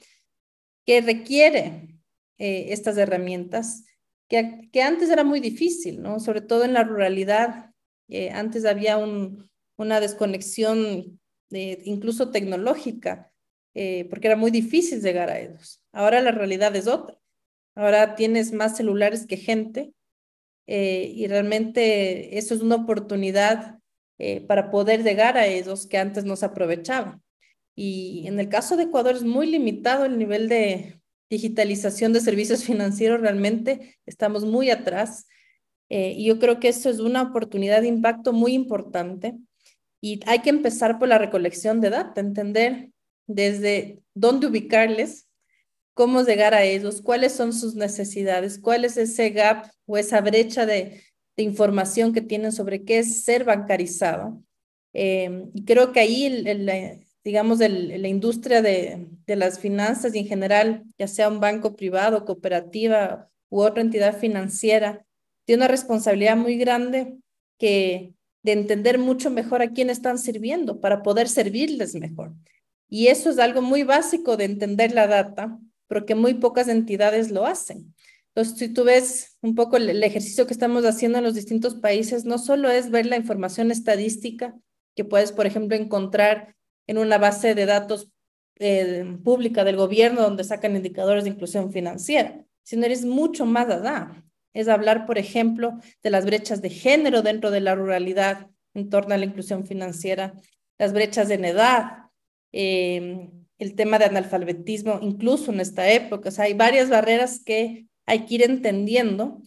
que 0.85 1.01
requiere 1.01 1.93
estas 2.39 2.97
herramientas, 2.97 3.83
que, 4.27 4.69
que, 4.71 4.81
antes 4.83 5.09
era 5.09 5.23
muy 5.23 5.39
difícil, 5.39 6.01
¿no? 6.03 6.19
Sobre 6.19 6.41
todo 6.41 6.65
en 6.65 6.73
la 6.73 6.83
ruralidad. 6.83 7.71
antes 8.31 8.63
había 8.65 8.97
un, 8.97 9.49
una 9.77 9.99
desconexión 9.99 11.19
incluso 11.49 12.29
tecnológica, 12.31 13.31
eh, 13.73 14.05
porque 14.09 14.27
era 14.27 14.35
muy 14.35 14.51
difícil 14.51 15.01
llegar 15.01 15.29
a 15.29 15.39
ellos. 15.39 15.83
Ahora 15.91 16.21
la 16.21 16.31
realidad 16.31 16.75
es 16.75 16.87
otra. 16.87 17.17
Ahora 17.75 18.15
tienes 18.15 18.51
más 18.51 18.75
celulares 18.75 19.27
que 19.27 19.37
gente 19.37 19.93
eh, 20.65 21.11
y 21.15 21.27
realmente 21.27 22.37
eso 22.37 22.55
es 22.55 22.61
una 22.61 22.75
oportunidad 22.75 23.79
eh, 24.17 24.41
para 24.41 24.71
poder 24.71 25.03
llegar 25.03 25.37
a 25.37 25.45
ellos 25.45 25.85
que 25.85 25.99
antes 25.99 26.25
no 26.25 26.35
se 26.35 26.47
aprovechaban. 26.47 27.21
Y 27.75 28.25
en 28.27 28.39
el 28.39 28.49
caso 28.49 28.75
de 28.75 28.83
Ecuador 28.83 29.15
es 29.15 29.23
muy 29.23 29.45
limitado 29.47 30.05
el 30.05 30.17
nivel 30.17 30.49
de 30.49 30.99
digitalización 31.29 32.13
de 32.13 32.21
servicios 32.21 32.63
financieros, 32.65 33.21
realmente 33.21 33.99
estamos 34.05 34.43
muy 34.43 34.71
atrás. 34.71 35.27
y 35.89 36.25
yo 36.25 36.39
creo 36.39 36.59
que 36.59 36.69
eso 36.69 36.89
es 36.89 36.99
una 36.99 37.21
oportunidad 37.21 37.81
de 37.81 37.87
impacto 37.87 38.33
muy 38.33 38.53
importante 38.53 39.37
y 40.01 40.19
hay 40.25 40.39
que 40.39 40.49
empezar 40.49 40.99
por 40.99 41.07
la 41.07 41.17
recolección 41.17 41.81
de 41.81 41.89
data, 41.89 42.21
entender 42.21 42.91
desde 43.25 44.01
dónde 44.13 44.47
ubicarles, 44.47 45.27
cómo 45.93 46.21
llegar 46.21 46.53
a 46.53 46.63
ellos, 46.63 47.01
cuáles 47.01 47.33
son 47.33 47.53
sus 47.53 47.75
necesidades, 47.75 48.59
cuál 48.59 48.85
es 48.85 48.97
ese 48.97 49.31
gap 49.31 49.69
o 49.85 49.97
esa 49.97 50.21
brecha 50.21 50.65
de, 50.65 51.03
información 51.39 52.13
que 52.13 52.21
tienen 52.21 52.51
sobre 52.51 52.83
qué 52.83 52.97
es 52.97 53.23
ser 53.23 53.43
bancarizado. 53.43 54.41
Em, 54.91 55.51
y 55.53 55.65
creo 55.65 55.91
que 55.91 55.99
ahí, 55.99 56.25
el, 56.25 57.05
digamos, 57.23 57.59
la 57.59 58.07
industria 58.07 58.63
de, 58.63 59.07
de, 59.27 59.35
las 59.35 59.59
finanzas 59.59 60.15
y 60.15 60.19
en 60.19 60.25
general, 60.25 60.83
ya 60.97 61.07
sea 61.07 61.29
un 61.29 61.39
banco 61.39 61.75
privado, 61.75 62.25
cooperativa 62.25 63.29
u 63.49 63.61
otra 63.61 63.83
entidad 63.83 64.17
financiera, 64.17 65.05
tiene 65.45 65.61
una 65.61 65.67
responsabilidad 65.67 66.37
muy 66.37 66.57
grande 66.57 67.19
que 67.59 68.16
de 68.47 68.53
entender 68.53 68.97
mucho 68.97 69.29
mejor 69.29 69.61
a 69.61 69.71
quién 69.73 69.89
están 69.89 70.17
sirviendo 70.17 70.79
para 70.79 71.03
poder 71.03 71.27
servirles 71.27 71.95
mejor. 71.95 72.31
Y 72.87 73.07
eso 73.07 73.29
es 73.29 73.39
algo 73.39 73.61
muy 73.61 73.83
básico 73.83 74.37
de 74.37 74.45
entender 74.45 74.93
la 74.93 75.05
data, 75.05 75.59
pero 75.89 76.05
que 76.05 76.15
muy 76.15 76.35
pocas 76.35 76.69
entidades 76.69 77.29
lo 77.29 77.45
hacen. 77.45 77.93
Entonces, 78.29 78.57
si 78.57 78.69
tú 78.69 78.85
ves 78.85 79.37
un 79.41 79.53
poco 79.53 79.75
el, 79.75 80.01
ejercicio 80.01 80.47
que 80.47 80.53
estamos 80.53 80.85
haciendo 80.85 81.17
en 81.17 81.25
los 81.25 81.33
distintos 81.33 81.75
países, 81.75 82.23
no 82.23 82.37
solo 82.37 82.69
es 82.69 82.89
ver 82.89 83.05
la 83.07 83.17
información 83.17 83.69
estadística 83.69 84.55
que 84.95 85.03
puedes, 85.03 85.33
por 85.33 85.45
ejemplo, 85.45 85.75
encontrar 85.75 86.55
en 86.87 86.99
una 86.99 87.17
base 87.17 87.53
de 87.53 87.65
datos 87.65 88.13
eh, 88.59 89.17
pública 89.25 89.65
del 89.65 89.75
gobierno 89.75 90.21
donde 90.21 90.45
sacan 90.45 90.77
indicadores 90.77 91.25
de 91.25 91.31
inclusión 91.31 91.73
financiera, 91.73 92.45
sino 92.63 92.85
eres 92.85 93.03
mucho 93.03 93.45
más 93.45 93.69
allá. 93.69 94.23
Es 94.57 94.67
hablar, 94.69 95.05
por 95.05 95.19
ejemplo, 95.19 95.77
de 96.01 96.09
las 96.09 96.25
brechas 96.25 96.63
de 96.63 96.71
género 96.71 97.21
dentro 97.21 97.51
de 97.51 97.61
la 97.61 97.75
ruralidad 97.75 98.47
en 98.73 98.89
torno 98.89 99.13
a 99.13 99.17
la 99.19 99.25
inclusión 99.25 99.67
financiera, 99.67 100.33
las 100.79 100.93
brechas 100.93 101.29
en 101.29 101.45
edad, 101.45 102.09
eh, 102.51 103.29
el 103.59 103.75
tema 103.75 103.99
de 103.99 104.05
analfabetismo, 104.05 104.97
incluso 105.03 105.51
en 105.51 105.59
esta 105.59 105.87
época. 105.91 106.29
O 106.29 106.31
sea, 106.31 106.45
hay 106.45 106.55
varias 106.55 106.89
barreras 106.89 107.39
que 107.45 107.85
hay 108.07 108.25
que 108.25 108.33
ir 108.33 108.41
entendiendo 108.41 109.43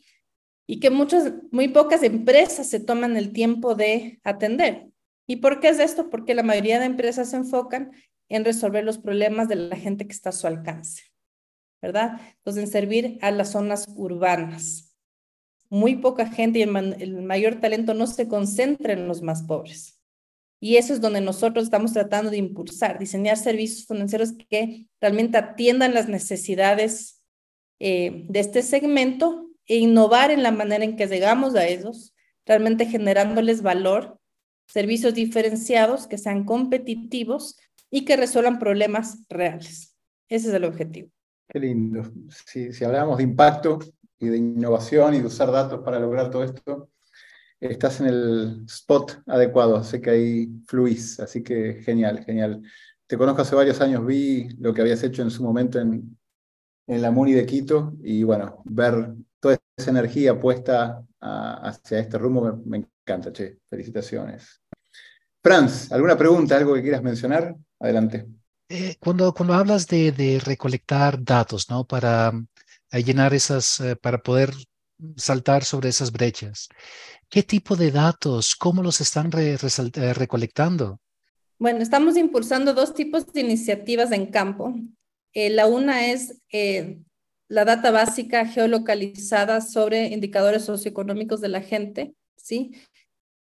y 0.68 0.78
que 0.78 0.90
muchas, 0.90 1.32
muy 1.50 1.66
pocas 1.66 2.04
empresas 2.04 2.70
se 2.70 2.78
toman 2.78 3.16
el 3.16 3.32
tiempo 3.32 3.74
de 3.74 4.20
atender. 4.22 4.86
¿Y 5.26 5.36
por 5.36 5.58
qué 5.58 5.70
es 5.70 5.80
esto? 5.80 6.08
Porque 6.08 6.36
la 6.36 6.44
mayoría 6.44 6.78
de 6.78 6.84
empresas 6.84 7.30
se 7.30 7.36
enfocan 7.36 7.90
en 8.28 8.44
resolver 8.44 8.84
los 8.84 8.98
problemas 8.98 9.48
de 9.48 9.56
la 9.56 9.74
gente 9.74 10.06
que 10.06 10.12
está 10.12 10.28
a 10.28 10.32
su 10.32 10.46
alcance, 10.46 11.02
¿verdad? 11.82 12.20
Entonces, 12.36 12.62
en 12.62 12.70
servir 12.70 13.18
a 13.22 13.32
las 13.32 13.50
zonas 13.50 13.86
urbanas. 13.96 14.89
Muy 15.70 15.96
poca 15.96 16.26
gente 16.26 16.58
y 16.58 16.62
el 16.62 17.22
mayor 17.22 17.60
talento 17.60 17.94
no 17.94 18.06
se 18.06 18.28
concentra 18.28 18.92
en 18.92 19.08
los 19.08 19.22
más 19.22 19.44
pobres. 19.44 20.00
Y 20.60 20.76
eso 20.76 20.92
es 20.92 21.00
donde 21.00 21.22
nosotros 21.22 21.64
estamos 21.64 21.94
tratando 21.94 22.30
de 22.30 22.36
impulsar, 22.36 22.98
diseñar 22.98 23.38
servicios 23.38 23.86
financieros 23.86 24.32
que 24.50 24.86
realmente 25.00 25.38
atiendan 25.38 25.94
las 25.94 26.06
necesidades 26.06 27.22
eh, 27.78 28.26
de 28.28 28.40
este 28.40 28.62
segmento 28.62 29.48
e 29.66 29.78
innovar 29.78 30.30
en 30.30 30.42
la 30.42 30.52
manera 30.52 30.84
en 30.84 30.96
que 30.96 31.06
llegamos 31.06 31.54
a 31.54 31.66
ellos, 31.66 32.14
realmente 32.44 32.84
generándoles 32.84 33.62
valor, 33.62 34.18
servicios 34.66 35.14
diferenciados 35.14 36.06
que 36.06 36.18
sean 36.18 36.44
competitivos 36.44 37.56
y 37.90 38.04
que 38.04 38.16
resuelvan 38.16 38.58
problemas 38.58 39.24
reales. 39.30 39.96
Ese 40.28 40.48
es 40.48 40.54
el 40.54 40.64
objetivo. 40.64 41.08
Qué 41.48 41.58
lindo. 41.58 42.02
Si, 42.46 42.72
si 42.72 42.84
hablamos 42.84 43.16
de 43.16 43.24
impacto 43.24 43.78
y 44.20 44.28
de 44.28 44.36
innovación 44.36 45.14
y 45.14 45.20
de 45.20 45.26
usar 45.26 45.50
datos 45.50 45.80
para 45.82 45.98
lograr 45.98 46.30
todo 46.30 46.44
esto, 46.44 46.90
estás 47.58 48.00
en 48.00 48.06
el 48.06 48.64
spot 48.66 49.22
adecuado, 49.26 49.82
sé 49.82 50.00
que 50.00 50.10
ahí 50.10 50.48
fluís, 50.66 51.18
así 51.18 51.42
que 51.42 51.82
genial, 51.82 52.22
genial. 52.24 52.62
Te 53.06 53.18
conozco 53.18 53.42
hace 53.42 53.56
varios 53.56 53.80
años, 53.80 54.04
vi 54.06 54.48
lo 54.58 54.72
que 54.72 54.82
habías 54.82 55.02
hecho 55.02 55.22
en 55.22 55.30
su 55.30 55.42
momento 55.42 55.80
en, 55.80 56.16
en 56.86 57.02
la 57.02 57.10
MUNI 57.10 57.32
de 57.32 57.46
Quito 57.46 57.94
y 58.02 58.22
bueno, 58.22 58.62
ver 58.64 59.14
toda 59.40 59.58
esa 59.76 59.90
energía 59.90 60.38
puesta 60.38 61.02
hacia 61.20 61.98
este 61.98 62.18
rumbo 62.18 62.60
me, 62.64 62.86
encanta, 63.04 63.32
che, 63.32 63.58
felicitaciones. 63.68 64.60
Franz, 65.42 65.90
¿alguna 65.92 66.16
pregunta, 66.16 66.56
algo 66.56 66.74
que 66.74 66.82
quieras 66.82 67.02
mencionar? 67.02 67.56
Adelante. 67.78 68.26
Eh, 68.68 68.96
cuando, 69.00 69.32
cuando 69.32 69.54
hablas 69.54 69.86
de, 69.86 70.12
de, 70.12 70.38
recolectar 70.38 71.22
datos, 71.22 71.68
¿no? 71.70 71.84
Para 71.84 72.32
eh, 72.92 73.02
llenar 73.02 73.34
esas, 73.34 73.80
eh, 73.80 73.96
para 73.96 74.18
poder 74.18 74.52
saltar 75.16 75.64
sobre 75.64 75.88
esas 75.88 76.12
brechas, 76.12 76.68
¿Qué 77.30 77.44
tipo 77.44 77.76
de 77.76 77.92
datos? 77.92 78.56
¿Cómo 78.56 78.82
los 78.82 79.00
están 79.00 79.30
eh, 79.38 79.56
recolectando? 80.14 81.00
Bueno, 81.60 81.78
estamos 81.78 82.16
impulsando 82.16 82.74
dos 82.74 82.92
tipos 82.92 83.32
de 83.32 83.42
iniciativas 83.42 84.10
en 84.10 84.26
campo. 84.26 84.74
Eh, 85.32 85.50
la 85.50 85.68
una 85.68 86.06
es 86.10 86.42
eh, 86.50 86.98
la 87.46 87.64
data 87.64 87.92
básica 87.92 88.46
geolocalizada 88.46 89.60
sobre 89.60 90.08
indicadores 90.08 90.64
socioeconómicos 90.64 91.40
de 91.40 91.48
la 91.48 91.60
gente, 91.60 92.14
¿sí? 92.36 92.72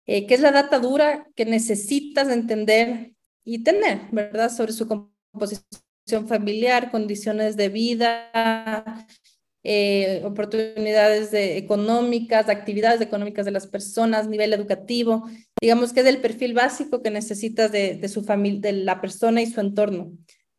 que 0.07 0.26
es 0.28 0.40
la 0.40 0.52
data 0.52 0.78
dura 0.78 1.26
que 1.35 1.45
necesitas 1.45 2.28
entender 2.28 3.12
y 3.45 3.64
tener, 3.64 4.02
¿verdad? 4.12 4.52
Sobre 4.55 4.73
su 4.73 4.87
composición 4.87 6.28
familiar, 6.28 6.93
condiciones 6.93 7.57
de 7.57 7.69
vida, 7.69 8.31
eh, 9.69 10.23
oportunidades 10.25 11.33
de, 11.33 11.57
económicas, 11.57 12.49
actividades 12.49 13.01
económicas 13.01 13.45
de 13.45 13.51
las 13.51 13.67
personas, 13.67 14.29
nivel 14.29 14.53
educativo, 14.53 15.29
digamos 15.61 15.93
que 15.93 16.00
es 16.00 16.07
el 16.07 16.19
perfil 16.19 16.55
básico 16.55 17.02
que 17.02 17.11
necesitas 17.11 17.73
de, 17.73 17.97
de 17.97 18.09
su 18.09 18.23
familia, 18.23 18.61
de 18.61 18.73
la 18.75 19.00
persona 19.00 19.43
y 19.43 19.47
su 19.47 19.61
entorno. 19.61 20.13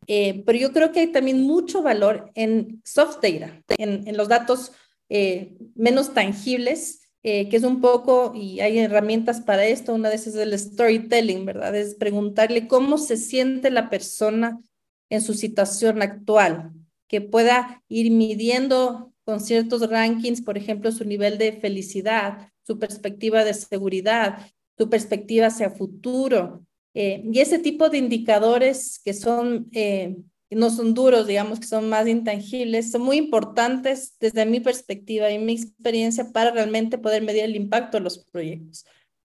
Eh, 0.08 0.44
pero 0.46 0.60
yo 0.60 0.74
creo 0.74 0.92
que 0.92 1.00
hay 1.00 1.08
también 1.14 1.42
mucho 1.42 1.82
valor 1.82 2.32
en 2.36 2.82
soft 2.84 3.20
data, 3.22 3.54
en, 3.78 4.06
en 4.06 4.18
los 4.18 4.28
datos 4.28 4.74
eh, 5.08 5.56
menos 5.76 6.14
tangibles, 6.14 7.04
que 7.24 7.50
es 7.52 7.64
un 7.64 7.82
poco, 7.82 8.32
y 8.34 8.62
hay 8.62 8.80
herramientas 8.80 9.42
para 9.42 9.66
esto, 9.66 9.94
una 9.94 10.08
de 10.08 10.16
esas 10.16 10.36
es 10.36 10.42
el 10.42 10.58
storytelling, 10.58 11.44
¿verdad? 11.44 11.76
Es 11.76 11.96
preguntarle 11.96 12.70
cómo 12.70 12.98
se 12.98 13.18
siente 13.18 13.70
la 13.70 13.90
persona 13.90 14.62
en 15.10 15.22
su 15.22 15.34
situación 15.34 16.02
actual, 16.02 16.72
que 17.08 17.22
pueda 17.22 17.84
ir 17.88 18.12
midiendo 18.12 19.14
con 19.24 19.40
ciertos 19.40 19.90
rankings, 19.90 20.42
por 20.42 20.58
ejemplo, 20.58 20.92
su 20.92 21.04
nivel 21.04 21.38
de 21.38 21.54
felicidad, 21.54 22.50
su 22.66 22.80
perspectiva 22.80 23.44
de 23.44 23.54
seguridad, 23.54 24.40
su 24.78 24.90
perspectiva 24.90 25.48
hacia 25.48 25.70
futuro. 25.70 26.66
Eh, 26.94 27.24
y 27.32 27.40
ese 27.40 27.60
tipo 27.60 27.90
de 27.90 27.98
indicadores 27.98 29.02
que 29.04 29.14
son, 29.14 29.68
eh, 29.74 30.18
no 30.50 30.70
son 30.70 30.94
duros, 30.94 31.28
digamos, 31.28 31.60
que 31.60 31.68
son 31.68 31.90
más 31.90 32.08
intangibles, 32.08 32.92
son 32.92 33.02
muy 33.02 33.18
importantes 33.18 34.16
desde 34.20 34.46
mi 34.46 34.60
perspectiva 34.60 35.30
y 35.30 35.40
mi 35.40 35.54
experiencia 35.54 36.32
para 36.32 36.52
realmente 36.52 36.98
poder 36.98 37.22
medir 37.22 37.44
el 37.44 37.56
impacto 37.56 37.98
de 37.98 38.04
los 38.04 38.20
proyectos. 38.20 38.86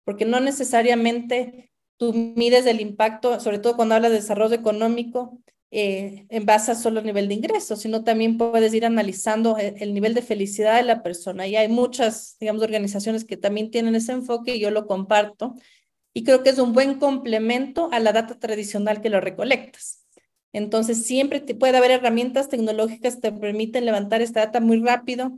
Porque 0.05 0.25
no 0.25 0.41
necesariamente 0.41 1.73
tú 1.97 2.13
mides 2.13 2.67
el 2.67 2.81
impacto, 2.81 3.41
sobre 3.41 3.59
todo 3.59 3.77
cuando 3.77 3.95
hablas 3.95 4.11
de 4.11 4.19
desarrollo 4.19 4.55
económico, 4.55 5.41
eh, 5.71 6.27
en 6.29 6.47
base 6.47 6.73
a 6.73 6.75
solo 6.75 7.01
el 7.01 7.07
nivel 7.07 7.29
de 7.29 7.35
ingresos, 7.35 7.81
sino 7.81 8.05
también 8.05 8.39
puedes 8.39 8.73
ir 8.73 8.87
analizando 8.87 9.59
el, 9.59 9.75
el, 9.79 9.95
nivel 9.95 10.15
de 10.15 10.23
felicidad 10.23 10.77
de 10.77 10.85
la 10.85 11.03
persona. 11.03 11.47
Y 11.47 11.57
hay 11.57 11.69
muchas, 11.69 12.37
digamos, 12.41 12.63
organizaciones 12.63 13.25
que 13.25 13.37
también 13.37 13.71
tienen 13.71 13.95
ese 13.95 14.13
enfoque 14.13 14.57
y 14.57 14.61
yo 14.61 14.71
lo 14.71 14.87
comparto. 14.87 15.55
Y 16.15 16.25
creo 16.25 16.43
que 16.43 16.51
es 16.51 16.59
un 16.59 16.73
buen 16.73 16.99
complemento 16.99 17.91
a 17.93 18.01
la 18.01 18.13
data 18.13 18.39
tradicional 18.39 19.03
que 19.03 19.11
lo 19.11 19.21
recolectas. 19.21 20.07
Entonces, 20.53 21.05
siempre 21.05 21.41
te, 21.41 21.55
puede 21.55 21.77
haber 21.77 21.91
herramientas 21.91 22.49
tecnológicas 22.49 23.17
que 23.17 23.21
te 23.21 23.33
permiten 23.33 23.85
levantar 23.85 24.23
esta 24.23 24.41
data 24.41 24.61
muy 24.61 24.81
rápido, 24.81 25.33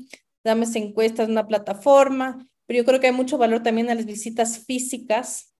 dame 0.44 0.66
encuestas 0.74 1.26
en 1.26 1.32
una 1.32 1.48
plataforma, 1.48 2.46
pero 2.66 2.78
yo 2.78 2.84
creo 2.84 3.00
que 3.00 3.08
hay 3.08 3.12
mucho 3.12 3.38
valor 3.38 3.62
también 3.62 3.90
a 3.90 3.96
las 3.96 4.04
visitas 4.04 4.64
físicas 4.64 5.54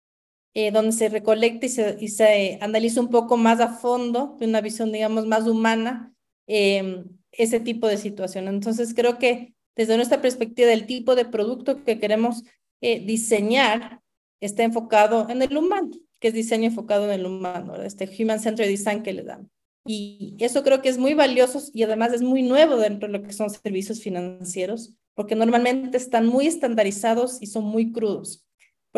eh, 0.55 0.71
donde 0.71 0.93
se 0.93 1.09
recolecta 1.09 1.67
y 1.67 1.69
se, 1.69 1.97
y 2.01 2.59
analiza 2.61 3.01
un 3.01 3.11
poco 3.11 3.37
más 3.37 3.61
a 3.61 3.69
fondo, 3.69 4.37
de 4.41 4.47
una 4.47 4.61
visión, 4.61 4.93
digamos, 4.93 5.27
más 5.27 5.47
humana, 5.47 6.15
eh, 6.47 7.05
ese 7.33 7.61
tipo 7.61 7.87
de 7.87 7.99
situación. 7.99 8.49
Entonces, 8.49 8.95
creo 8.95 9.19
que 9.19 9.55
desde 9.77 9.97
nuestra 9.97 10.21
perspectiva 10.21 10.69
del 10.69 10.87
tipo 10.87 11.15
de 11.15 11.25
producto 11.25 11.85
que 11.85 12.01
queremos 12.01 12.43
eh, 12.81 13.01
diseñar, 13.05 14.01
está 14.41 14.63
enfocado 14.63 15.29
en 15.29 15.43
el 15.43 15.57
humano, 15.57 15.91
que 16.21 16.29
es 16.29 16.35
diseño 16.35 16.67
enfocado 16.67 17.05
en 17.05 17.11
el 17.11 17.27
humano, 17.27 17.77
este 17.83 18.09
Human 18.19 18.41
Centered 18.41 18.69
Design 18.69 19.03
que 19.03 19.13
le 19.13 19.25
dan. 19.25 19.51
Y 19.85 20.37
eso 20.41 20.63
creo 20.63 20.83
que 20.83 20.89
es 20.89 20.99
muy 20.99 21.15
valioso 21.15 21.61
y 21.73 21.83
además 21.83 22.13
es 22.13 22.23
muy 22.23 22.43
nuevo 22.43 22.77
dentro 22.77 23.09
de 23.09 23.19
lo 23.19 23.25
que 23.25 23.33
son 23.33 23.51
servicios 23.51 24.01
financieros, 24.01 24.95
porque 25.15 25.35
normalmente 25.35 25.97
están 25.97 26.27
muy 26.27 26.47
estandarizados 26.47 27.41
y 27.41 27.47
son 27.47 27.65
muy 27.65 27.93
crudos 27.93 28.48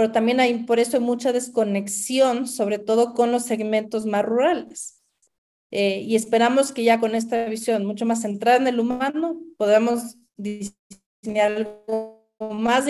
pero 0.01 0.13
también 0.13 0.41
hay, 0.41 0.65
por 0.65 0.79
eso 0.79 0.97
hay 0.97 1.03
mucha 1.03 1.31
desconexión, 1.31 2.47
sobre 2.47 2.79
todo 2.79 3.13
con 3.13 3.31
los 3.33 3.45
segmentos 3.45 4.07
más 4.07 4.25
rurales. 4.25 5.03
Eh, 5.71 6.01
y 6.01 6.17
esperamos 6.17 6.73
que 6.73 6.85
ya 6.85 6.99
con 6.99 7.15
esta 7.15 7.45
visión 7.51 7.85
mucho 7.85 8.07
más 8.07 8.23
centrada 8.23 8.57
en 8.57 8.67
el 8.67 8.81
humano 8.81 9.39
podamos 9.59 10.17
diseñar 10.39 11.53
algo 11.53 12.31
más 12.41 12.87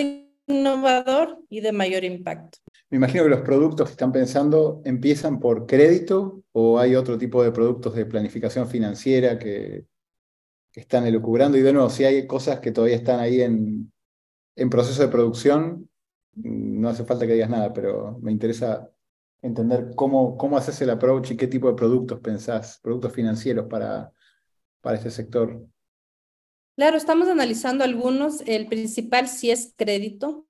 innovador 0.47 1.43
y 1.49 1.59
de 1.59 1.73
mayor 1.73 2.05
impacto. 2.05 2.59
Me 2.89 2.95
imagino 2.95 3.25
que 3.25 3.29
los 3.29 3.41
productos 3.41 3.89
que 3.89 3.91
están 3.91 4.13
pensando 4.13 4.81
empiezan 4.85 5.41
por 5.41 5.65
crédito 5.65 6.45
o 6.53 6.79
hay 6.79 6.95
otro 6.95 7.17
tipo 7.17 7.43
de 7.43 7.51
productos 7.51 7.93
de 7.93 8.05
planificación 8.05 8.69
financiera 8.69 9.37
que, 9.37 9.83
que 10.71 10.79
están 10.79 11.05
elucubrando. 11.05 11.57
Y 11.57 11.61
de 11.61 11.73
nuevo, 11.73 11.89
si 11.89 12.05
hay 12.05 12.25
cosas 12.25 12.61
que 12.61 12.71
todavía 12.71 12.95
están 12.95 13.19
ahí 13.19 13.41
en, 13.41 13.91
en 14.55 14.69
proceso 14.69 15.01
de 15.01 15.09
producción, 15.09 15.90
no 16.35 16.89
hace 16.89 17.03
falta 17.03 17.27
que 17.27 17.33
digas 17.33 17.49
nada, 17.49 17.73
pero 17.73 18.17
me 18.21 18.31
interesa 18.31 18.89
entender 19.41 19.91
cómo, 19.95 20.37
cómo 20.37 20.57
haces 20.57 20.81
el 20.81 20.89
approach 20.89 21.31
y 21.31 21.37
qué 21.37 21.47
tipo 21.47 21.67
de 21.67 21.75
productos 21.75 22.19
pensás, 22.19 22.79
productos 22.81 23.13
financieros 23.13 23.67
para, 23.67 24.11
para 24.81 24.97
este 24.97 25.11
sector. 25.11 25.65
Claro, 26.75 26.97
estamos 26.97 27.27
analizando 27.27 27.83
algunos. 27.83 28.41
El 28.47 28.67
principal 28.67 29.27
sí 29.27 29.51
es 29.51 29.73
crédito, 29.75 30.47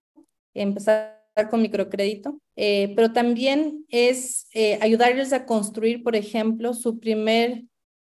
empezar 0.53 1.17
con 1.49 1.61
microcrédito, 1.61 2.39
eh, 2.55 2.93
pero 2.95 3.11
también 3.13 3.85
es 3.89 4.47
eh, 4.53 4.77
ayudarles 4.81 5.33
a 5.33 5.45
construir, 5.45 6.03
por 6.03 6.15
ejemplo, 6.15 6.73
su 6.73 6.99
primer 6.99 7.63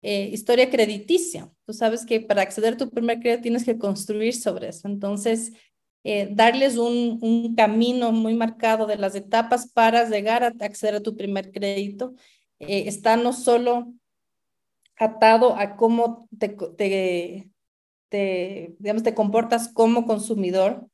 eh, 0.01 0.29
historia 0.31 0.69
crediticia. 0.69 1.51
Tú 1.65 1.73
sabes 1.73 2.05
que 2.05 2.21
para 2.21 2.43
acceder 2.43 2.75
a 2.75 2.77
tu 2.77 2.89
primer 2.89 3.19
crédito 3.19 3.41
tienes 3.41 3.65
que 3.65 3.77
construir 3.77 4.35
sobre 4.35 4.69
eso. 4.69 4.87
Entonces, 4.87 5.53
eh, 6.09 6.29
darles 6.31 6.77
un, 6.77 7.53
camino 7.57 8.13
muy 8.13 8.33
marcado 8.33 8.85
de 8.85 8.95
las 8.95 9.13
etapas 9.13 9.67
para 9.67 10.07
llegar 10.09 10.41
a 10.41 10.53
acceder 10.61 10.95
a 10.95 11.03
tu 11.03 11.17
primer 11.17 11.51
crédito. 11.51 12.13
Eh, 12.59 12.87
está 12.87 13.17
no 13.17 13.33
solo 13.33 13.91
atado 14.97 15.57
a 15.57 15.75
cómo 15.75 16.29
te, 16.39 16.47
te, 16.47 17.49
te, 18.07 18.75
digamos, 18.79 19.03
te 19.03 19.13
comportas 19.13 19.67
como 19.67 20.05
consumidor 20.05 20.87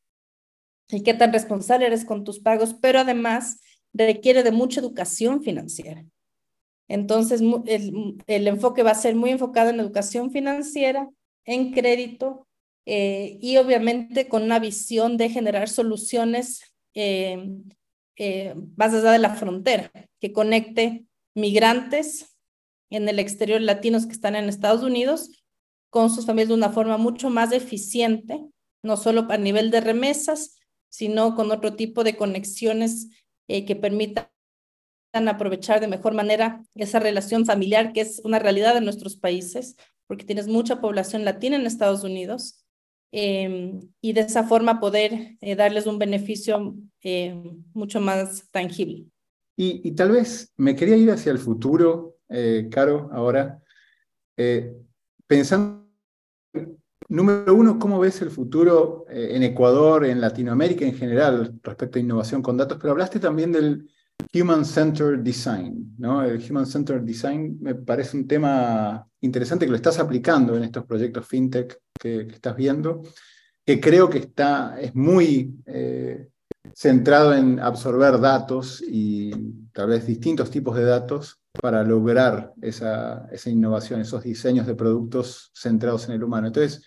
y 0.89 1.03
qué 1.03 1.13
tan 1.13 1.31
responsable 1.31 1.85
eres 1.85 2.05
con 2.05 2.23
tus 2.23 2.39
pagos, 2.39 2.73
pero 2.73 3.01
además 3.01 3.61
requiere 3.93 4.41
de 4.41 4.51
mucha 4.51 4.79
educación 4.79 5.43
financiera. 5.43 6.03
Entonces, 6.87 7.39
el, 7.67 8.17
el 8.25 8.47
enfoque 8.47 8.81
va 8.81 8.89
a 8.89 8.95
ser 8.95 9.15
muy 9.15 9.29
enfocado 9.29 9.69
en 9.69 9.79
educación 9.79 10.31
financiera, 10.31 11.07
en 11.45 11.71
crédito 11.71 12.47
eh, 12.85 13.37
y 13.41 13.57
obviamente 13.57 14.27
con 14.27 14.43
una 14.43 14.59
visión 14.59 15.17
de 15.17 15.29
generar 15.29 15.69
soluciones 15.69 16.73
eh, 16.93 17.49
eh, 18.15 18.53
más 18.77 18.93
allá 18.93 19.11
de 19.11 19.19
la 19.19 19.33
frontera, 19.35 19.91
que 20.19 20.31
conecte 20.31 21.05
migrantes 21.33 22.37
en 22.91 23.09
el 23.09 23.17
exterior 23.17 23.59
latinos 23.59 24.05
que 24.05 24.11
están 24.11 24.35
en 24.35 24.49
Estados 24.49 24.83
Unidos 24.83 25.43
con 25.89 26.09
sus 26.09 26.25
familias 26.25 26.49
de 26.49 26.55
una 26.55 26.69
forma 26.69 26.97
mucho 26.97 27.29
más 27.29 27.51
eficiente, 27.51 28.45
no 28.83 28.97
solo 28.97 29.25
a 29.29 29.37
nivel 29.37 29.71
de 29.71 29.81
remesas, 29.81 30.57
sino 30.89 31.35
con 31.35 31.51
otro 31.51 31.75
tipo 31.75 32.03
de 32.03 32.15
conexiones 32.15 33.09
eh, 33.47 33.65
que 33.65 33.75
permitan 33.75 34.27
aprovechar 35.27 35.79
de 35.79 35.87
mejor 35.87 36.13
manera 36.13 36.63
esa 36.75 36.99
relación 36.99 37.45
familiar 37.45 37.93
que 37.93 38.01
es 38.01 38.21
una 38.23 38.37
realidad 38.37 38.77
en 38.77 38.83
nuestros 38.83 39.17
países, 39.17 39.75
porque 40.05 40.25
tienes 40.25 40.47
mucha 40.47 40.81
población 40.81 41.25
latina 41.25 41.55
en 41.55 41.65
Estados 41.65 42.03
Unidos, 42.03 42.62
em, 43.13 43.79
y 44.01 44.11
de 44.11 44.21
esa 44.21 44.43
forma 44.43 44.81
poder 44.81 45.37
eh, 45.39 45.55
darles 45.55 45.85
un 45.87 45.97
beneficio 45.97 46.75
em, 47.01 47.63
mucho 47.73 48.01
más 48.01 48.49
tangible. 48.51 49.05
Y, 49.55 49.91
tal 49.91 50.11
vez 50.11 50.51
me 50.57 50.75
quería 50.75 50.97
ir 50.97 51.11
hacia 51.11 51.31
el 51.31 51.37
futuro, 51.37 52.17
eh, 52.27 52.67
Caro, 52.71 53.09
ahora, 53.13 53.61
pensando 55.27 55.83
Número 57.13 57.53
uno, 57.53 57.77
¿cómo 57.77 57.99
ves 57.99 58.23
el 58.23 58.31
futuro 58.31 59.05
eh, 59.07 59.35
en 59.35 59.43
Ecuador, 59.43 60.03
en 60.03 60.19
Latinoamérica 60.19 60.83
en 60.83 60.95
general, 60.95 61.59
respecto 61.61 61.99
a 61.99 62.01
innovación 62.01 62.41
con 62.41 62.57
datos? 62.57 62.79
Pero 62.81 62.91
hablaste 62.91 63.19
también 63.19 63.51
del 63.51 63.87
Human 64.33 64.65
Centered 64.65 65.19
Design, 65.19 65.95
¿no? 65.97 66.23
El 66.23 66.43
Human 66.49 66.65
Centered 66.65 67.01
Design 67.01 67.57
me 67.61 67.75
parece 67.75 68.17
un 68.17 68.27
tema 68.27 69.07
interesante 69.21 69.65
que 69.65 69.71
lo 69.71 69.77
estás 69.77 69.99
aplicando 69.99 70.55
en 70.55 70.63
estos 70.63 70.85
proyectos 70.85 71.25
fintech 71.27 71.79
que, 71.99 72.21
estás 72.21 72.55
viendo, 72.55 73.01
que 73.65 73.79
creo 73.79 74.09
que 74.09 74.19
está, 74.19 74.79
es 74.79 74.93
muy 74.93 75.55
eh, 75.65 76.29
centrado 76.73 77.33
en 77.33 77.59
absorber 77.59 78.19
datos 78.19 78.83
y 78.85 79.31
tal 79.71 79.89
vez 79.89 80.05
distintos 80.05 80.49
tipos 80.49 80.75
de 80.75 80.83
datos 80.83 81.39
para 81.61 81.83
lograr 81.83 82.53
esa, 82.61 83.29
innovación, 83.45 84.01
esos 84.01 84.23
diseños 84.23 84.65
de 84.65 84.75
productos 84.75 85.51
centrados 85.53 86.07
en 86.07 86.15
el 86.15 86.23
humano. 86.23 86.47
Entonces, 86.47 86.83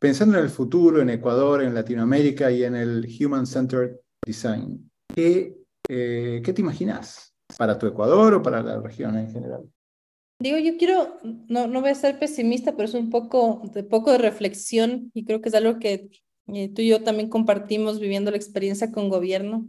pensando 0.00 0.38
en 0.38 0.44
el 0.44 0.50
futuro, 0.50 1.00
en 1.00 1.10
Ecuador, 1.10 1.62
en 1.62 1.74
Latinoamérica 1.74 2.50
y 2.50 2.64
en 2.64 2.76
el 2.76 3.08
Human 3.20 3.46
Centered 3.46 3.96
Design, 4.24 4.90
¿qué, 5.14 5.56
eh, 5.88 6.42
¿qué 6.44 6.52
te 6.52 6.60
imaginas 6.60 7.34
para 7.58 7.78
tu 7.78 7.86
Ecuador 7.86 8.34
o 8.34 8.42
para 8.42 8.62
la 8.62 8.80
región 8.80 9.16
en 9.16 9.30
general? 9.30 9.68
Digo, 10.40 10.58
yo 10.58 10.76
quiero, 10.76 11.16
no, 11.22 11.66
no 11.66 11.80
voy 11.80 11.90
a 11.90 11.94
ser 11.94 12.18
pesimista, 12.18 12.72
pero 12.72 12.88
es 12.88 12.94
un 12.94 13.10
poco 13.10 13.62
de, 13.72 13.84
poco 13.84 14.10
de 14.12 14.18
reflexión 14.18 15.10
y 15.14 15.24
creo 15.24 15.40
que 15.40 15.48
es 15.48 15.54
algo 15.54 15.78
que 15.78 16.10
eh, 16.48 16.68
tú 16.68 16.82
y 16.82 16.88
yo 16.88 17.02
también 17.02 17.28
compartimos 17.28 18.00
viviendo 18.00 18.30
la 18.30 18.36
experiencia 18.36 18.90
con 18.90 19.08
gobierno. 19.08 19.66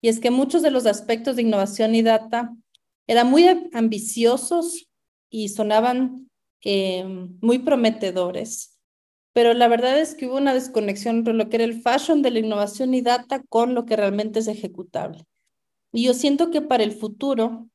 Y 0.00 0.08
es 0.08 0.20
que 0.20 0.30
muchos 0.30 0.62
de 0.62 0.70
los 0.70 0.86
aspectos 0.86 1.36
de 1.36 1.42
innovación 1.42 1.94
y 1.94 2.02
data 2.02 2.54
eran 3.06 3.30
muy 3.30 3.46
ambiciosos 3.72 4.88
y 5.30 5.48
sonaban 5.48 6.30
eh, 6.62 7.04
muy 7.40 7.58
prometedores, 7.58 8.78
pero 9.32 9.52
la 9.52 9.68
verdad 9.68 9.98
es 9.98 10.14
que 10.14 10.26
hubo 10.26 10.36
una 10.36 10.54
desconexión 10.54 11.16
entre 11.16 11.34
lo 11.34 11.48
que 11.48 11.56
era 11.56 11.64
el 11.64 11.82
fashion 11.82 12.22
de 12.22 12.30
la 12.30 12.38
innovación 12.38 12.94
y 12.94 13.02
data 13.02 13.42
con 13.48 13.74
lo 13.74 13.84
que 13.84 13.96
realmente 13.96 14.38
es 14.38 14.46
ejecutable. 14.46 15.24
Y 15.94 16.02
yo 16.02 16.12
siento 16.12 16.50
que 16.50 16.60
para 16.60 16.82
el 16.82 16.90
futuro 16.90 17.68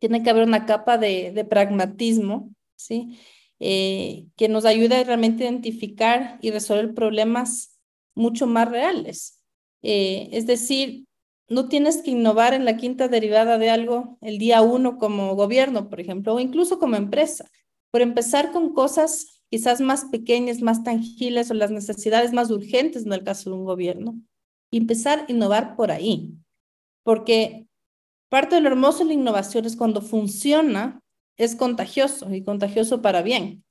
tiene 0.00 0.24
que 0.24 0.30
haber 0.30 0.48
una 0.48 0.66
capa 0.66 0.98
de, 0.98 1.46
pragmatismo, 1.48 2.52
¿sí? 2.74 3.16
Eh, 3.60 4.26
que 4.36 4.48
nos 4.48 4.64
ayude 4.64 4.96
a 4.96 5.02
identificar 5.02 6.40
y 6.42 6.50
resolver 6.50 6.92
problemas 6.92 7.78
mucho 8.16 8.48
más 8.48 8.68
reales. 8.68 9.40
Eh, 9.82 10.28
es 10.32 10.46
decir, 10.46 11.04
no 11.48 11.68
tienes 11.68 11.98
que 12.02 12.10
innovar 12.10 12.52
en 12.52 12.64
la 12.64 12.76
quinta 12.76 13.06
derivada 13.06 13.58
de 13.58 13.70
algo 13.70 14.18
el 14.22 14.38
día 14.38 14.60
uno 14.62 14.98
como 14.98 15.36
gobierno, 15.36 15.88
por 15.88 16.00
ejemplo, 16.00 16.34
o 16.34 16.40
incluso 16.40 16.80
como 16.80 16.96
empresa. 16.96 17.48
Por 17.92 18.00
empezar 18.00 18.50
con 18.50 18.74
cosas 18.74 19.40
quizás 19.50 19.80
más 19.80 20.06
pequeñas, 20.06 20.62
más 20.62 20.82
tangibles 20.82 21.52
o 21.52 21.54
las 21.54 21.70
necesidades 21.70 22.32
más 22.32 22.50
urgentes 22.50 23.06
en 23.06 23.12
el 23.12 23.22
caso 23.22 23.50
de 23.50 23.56
un 23.56 23.64
gobierno. 23.64 24.20
Y 24.68 24.78
empezar 24.78 25.20
a 25.20 25.32
innovar 25.32 25.76
por 25.76 25.92
ahí. 25.92 26.36
Porque 27.06 27.68
parte 28.28 28.56
de 28.56 28.60
lo 28.60 28.68
hermoso 28.68 28.98
de 28.98 29.04
la 29.04 29.12
innovación 29.12 29.64
es 29.64 29.76
cuando 29.76 30.02
funciona, 30.02 31.00
es 31.36 31.54
contagioso 31.54 32.34
y 32.34 32.42
contagioso 32.42 33.00
para 33.00 33.22
bien. 33.22 33.62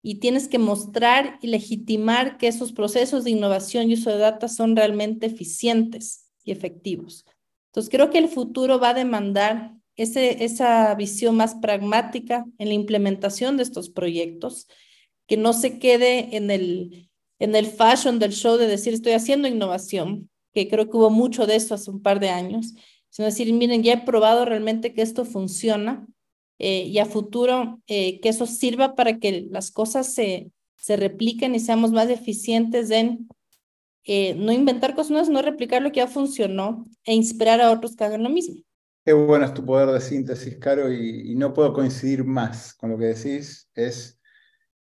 Y 0.00 0.20
tienes 0.20 0.46
que 0.46 0.60
mostrar 0.60 1.40
y 1.42 1.48
legitimar 1.48 2.38
que 2.38 2.46
esos 2.46 2.72
procesos 2.72 3.24
de 3.24 3.32
innovación 3.32 3.90
y 3.90 3.94
uso 3.94 4.10
de 4.10 4.18
datos 4.18 4.54
son 4.54 4.76
realmente 4.76 5.26
eficientes 5.26 6.30
y 6.44 6.52
efectivos. 6.52 7.26
Entonces, 7.70 7.90
creo 7.90 8.10
que 8.10 8.18
el 8.18 8.28
futuro 8.28 8.78
va 8.78 8.90
a 8.90 8.94
demandar 8.94 9.74
ese, 9.96 10.44
esa 10.44 10.94
visión 10.94 11.34
más 11.34 11.56
pragmática 11.56 12.44
en 12.58 12.68
la 12.68 12.74
implementación 12.74 13.56
de 13.56 13.64
estos 13.64 13.90
proyectos, 13.90 14.68
que 15.26 15.36
no 15.36 15.52
se 15.52 15.80
quede 15.80 16.36
en 16.36 16.48
el, 16.52 17.10
en 17.40 17.56
el 17.56 17.66
fashion 17.66 18.20
del 18.20 18.32
show 18.32 18.56
de 18.56 18.68
decir 18.68 18.94
estoy 18.94 19.14
haciendo 19.14 19.48
innovación, 19.48 20.30
que 20.54 20.68
creo 20.68 20.88
que 20.88 20.96
hubo 20.96 21.10
mucho 21.10 21.46
de 21.46 21.56
eso 21.56 21.74
hace 21.74 21.90
un 21.90 22.00
par 22.00 22.20
de 22.20 22.30
años, 22.30 22.74
sino 23.10 23.26
decir, 23.26 23.52
miren, 23.52 23.82
ya 23.82 23.94
he 23.94 24.04
probado 24.04 24.44
realmente 24.44 24.94
que 24.94 25.02
esto 25.02 25.24
funciona 25.24 26.06
eh, 26.58 26.84
y 26.84 26.98
a 26.98 27.06
futuro 27.06 27.80
eh, 27.86 28.20
que 28.20 28.28
eso 28.28 28.46
sirva 28.46 28.94
para 28.94 29.18
que 29.18 29.46
las 29.50 29.70
cosas 29.70 30.14
se, 30.14 30.50
se 30.76 30.96
repliquen 30.96 31.54
y 31.54 31.60
seamos 31.60 31.90
más 31.92 32.08
eficientes 32.08 32.90
en 32.90 33.28
eh, 34.06 34.34
no 34.34 34.52
inventar 34.52 34.94
cosas 34.94 35.10
nuevas, 35.10 35.30
no 35.30 35.40
replicar 35.40 35.80
lo 35.80 35.90
que 35.90 36.00
ya 36.00 36.06
funcionó 36.06 36.84
e 37.04 37.14
inspirar 37.14 37.60
a 37.62 37.70
otros 37.70 37.96
que 37.96 38.04
hagan 38.04 38.22
lo 38.22 38.28
mismo. 38.28 38.56
Qué 39.04 39.14
bueno 39.14 39.46
es 39.46 39.54
tu 39.54 39.64
poder 39.64 39.88
de 39.90 40.00
síntesis, 40.00 40.58
Caro, 40.58 40.92
y, 40.92 41.34
no 41.36 41.54
puedo 41.54 41.72
coincidir 41.72 42.24
más 42.24 42.74
con 42.74 42.90
lo 42.90 42.98
que 42.98 43.06
decís. 43.06 43.68
Es, 43.74 44.18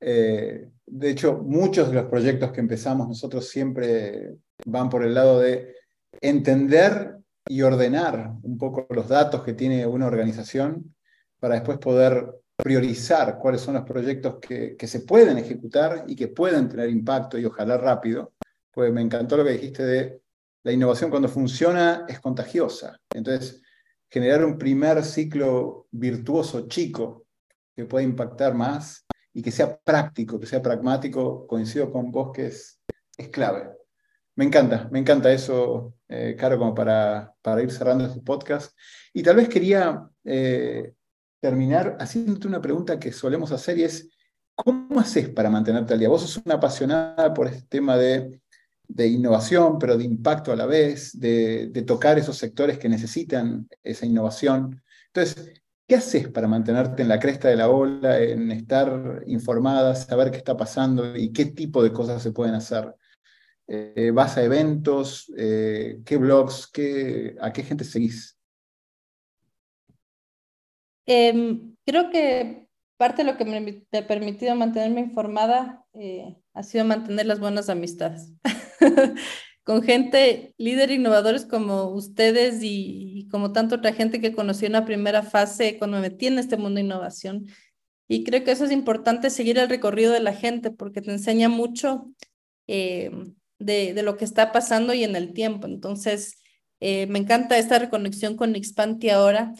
eh, 0.01 0.69
de 0.87 1.11
hecho, 1.11 1.39
muchos 1.45 1.89
de 1.89 1.95
los 1.95 2.05
proyectos 2.07 2.53
que 2.53 2.61
empezamos 2.61 3.09
nosotros 3.09 3.49
siempre 3.49 4.37
van 4.67 4.89
por 4.89 5.05
el 5.05 5.15
lado 5.15 5.41
de 5.41 5.75
entender 6.21 7.17
y 7.47 7.63
ordenar 7.63 8.33
un 8.43 8.59
poco 8.59 8.87
los 8.91 9.09
datos 9.09 9.43
que 9.43 9.55
tiene 9.55 9.87
una 9.87 10.07
organización 10.07 10.95
para 11.39 11.55
después 11.55 11.79
poder 11.79 12.35
priorizar 12.57 13.39
cuáles 13.39 13.63
son 13.63 13.75
los 13.75 13.85
proyectos 13.85 14.39
que, 14.41 14.77
que 14.77 14.87
se 14.87 15.01
pueden 15.01 15.39
ejecutar 15.39 16.05
y 16.07 16.15
que 16.15 16.29
pueden 16.29 16.69
tener 16.69 16.91
impacto 16.91 17.39
y 17.39 17.45
ojalá 17.45 17.79
rápido 17.79 18.33
pues 18.71 18.93
me 18.93 19.01
encantó 19.01 19.37
lo 19.37 19.45
que 19.45 19.53
dijiste 19.53 19.85
de 19.85 20.23
la 20.63 20.73
innovación 20.73 21.11
cuando 21.11 21.29
funciona 21.29 22.05
es 22.09 22.21
contagiosa. 22.21 23.01
Entonces, 23.13 23.63
generar 24.09 24.45
un 24.45 24.59
primer 24.59 25.05
ciclo 25.05 25.87
virtuoso 25.91 26.69
chico 26.69 27.27
que 27.75 27.87
pueda 27.87 28.05
impactar 28.05 28.55
más 28.55 29.07
y 29.33 29.43
que 29.43 29.51
sea 29.51 29.79
práctico, 29.79 30.39
que 30.39 30.47
sea 30.47 30.61
pragmático, 30.61 31.47
coincido 31.47 31.91
con 31.91 32.11
vos 32.11 32.31
que 32.33 32.47
es, 32.47 32.81
es 33.17 33.29
clave. 33.29 33.71
Me 34.37 34.45
encanta, 34.45 34.89
me 34.91 34.99
encanta 34.99 35.33
eso, 35.33 35.95
eh, 36.09 36.37
Caro, 36.39 36.59
como 36.59 36.75
para, 36.75 37.35
para 37.43 37.63
ir 37.63 37.71
cerrando 37.71 38.07
este 38.07 38.21
podcast. 38.21 38.77
Y 39.13 39.23
tal 39.23 39.37
vez 39.37 39.49
quería 39.49 40.09
eh, 40.25 40.95
terminar 41.41 41.97
haciéndote 42.01 42.49
una 42.49 42.61
pregunta 42.61 42.99
que 42.99 43.13
solemos 43.13 43.53
hacer 43.53 43.79
y 43.79 43.85
es, 43.85 44.09
¿cómo 44.55 45.01
haces 45.01 45.29
para 45.29 45.51
mantenerte 45.51 45.93
al 45.93 45.99
día? 45.99 46.09
Vos 46.09 46.23
sos 46.23 46.43
una 46.45 46.55
apasionada 46.55 47.35
por 47.35 47.49
este 47.49 47.67
tema 47.69 47.97
de 47.97 48.41
de 48.93 49.07
innovación, 49.07 49.79
pero 49.79 49.97
de 49.97 50.05
impacto 50.05 50.53
a 50.53 50.57
la 50.57 50.67
vez, 50.67 51.19
de, 51.19 51.71
tocar 51.87 52.19
esos 52.19 52.37
sectores 52.37 52.79
que 52.79 52.89
necesitan 52.89 53.69
esa 53.83 54.07
innovación. 54.07 54.83
Entonces, 55.07 55.63
¿qué 55.87 55.97
haces 55.97 56.29
para 56.29 56.49
mantenerte 56.49 57.03
en 57.03 57.09
la 57.09 57.19
cresta 57.19 57.49
de 57.49 57.57
la 57.57 57.69
ola, 57.69 58.19
en 58.21 58.51
estar 58.51 59.23
informada, 59.27 59.95
saber 59.95 60.31
qué 60.31 60.39
está 60.39 60.57
pasando 60.57 61.17
y 61.17 61.33
qué 61.33 61.47
tipo 61.47 61.83
de 61.83 61.93
cosas 61.93 62.23
se 62.23 62.33
pueden 62.33 62.55
hacer? 62.55 62.95
Eh, 63.73 64.11
¿Vas 64.13 64.37
a 64.37 64.43
eventos? 64.43 65.33
Eh, 65.37 66.01
¿Qué 66.05 66.17
blogs? 66.17 66.67
Qué, 66.67 67.37
¿A 67.41 67.53
qué 67.53 67.63
gente 67.63 67.85
seguís? 67.85 68.37
Em, 71.07 71.77
creo 71.87 72.11
que 72.11 72.67
parte 72.97 73.23
de 73.23 73.31
lo 73.31 73.39
que 73.39 73.45
me 73.45 73.85
ha 73.97 74.07
permitido 74.09 74.57
mantenerme 74.57 75.03
informada 75.03 75.85
eh, 75.95 76.37
ha 76.53 76.65
sido 76.65 76.85
mantener 76.85 77.27
las 77.27 77.39
buenas 77.39 77.69
amistades. 77.69 78.33
con 79.63 79.85
gente, 79.85 80.53
líder 80.59 80.91
innovadores 80.91 81.47
como 81.47 81.91
ustedes 81.91 82.59
y, 82.63 83.29
como 83.31 83.53
tanta 83.53 83.77
otra 83.77 83.93
gente 83.93 84.21
que 84.21 84.33
conocí 84.33 84.67
en 84.67 84.73
la 84.73 84.85
primera 84.85 85.23
fase 85.23 85.79
cuando 85.79 85.99
me 85.99 86.09
metí 86.09 86.27
en 86.27 86.41
este 86.41 86.57
mundo 86.57 86.79
de 86.79 86.87
innovación. 86.87 87.47
Y 88.09 88.25
creo 88.25 88.43
que 88.43 88.51
eso 88.51 88.65
es 88.65 88.73
importante, 88.73 89.31
seguir 89.31 89.59
el 89.59 89.69
recorrido 89.69 90.13
de 90.13 90.19
la 90.19 90.33
gente, 90.35 90.73
porque 90.73 91.01
te 91.01 91.13
enseña 91.13 91.49
mucho 91.49 92.11
eh, 92.67 93.13
de, 93.61 93.95
de, 93.95 94.03
lo 94.03 94.17
que 94.17 94.25
está 94.25 94.51
pasando 94.51 94.93
y 94.93 95.05
en 95.05 95.15
el 95.15 95.33
tiempo. 95.33 95.67
Entonces, 95.69 96.41
eh, 96.81 97.07
me 97.07 97.19
encanta 97.19 97.59
esta 97.59 97.79
reconexión 97.79 98.37
con 98.37 98.57
Expanti 98.57 99.11
ahora. 99.11 99.53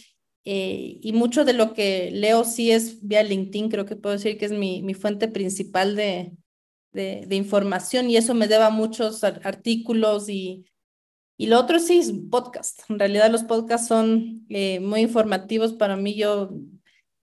Eh, 0.45 0.99
y 1.03 1.13
mucho 1.13 1.45
de 1.45 1.53
lo 1.53 1.75
que 1.75 2.11
leo 2.11 2.45
sí 2.45 2.71
es 2.71 3.07
vía 3.07 3.23
LinkedIn, 3.23 3.69
creo 3.69 3.85
que 3.85 3.95
puedo 3.95 4.15
decir 4.15 4.39
que 4.39 4.47
es 4.47 4.53
mi, 4.53 4.83
mi 4.83 4.95
fuente 4.95 5.29
principal 5.29 5.95
de, 5.97 6.33
de, 6.93 7.37
información 7.37 8.09
y 8.09 8.17
eso 8.17 8.35
me 8.35 8.49
deba 8.49 8.71
muchos 8.71 9.23
artículos 9.23 10.31
y, 10.31 10.65
y 11.37 11.47
lo 11.47 11.61
otro 11.61 11.79
sí 11.79 11.99
es 11.99 12.13
podcast. 12.31 12.81
En 12.89 12.99
realidad 12.99 13.31
los 13.31 13.45
podcasts 13.45 13.89
son 13.89 14.47
eh, 14.49 14.81
muy 14.81 15.01
informativos 15.01 15.75
para 15.75 15.97
mí, 15.97 16.15
yo 16.15 16.51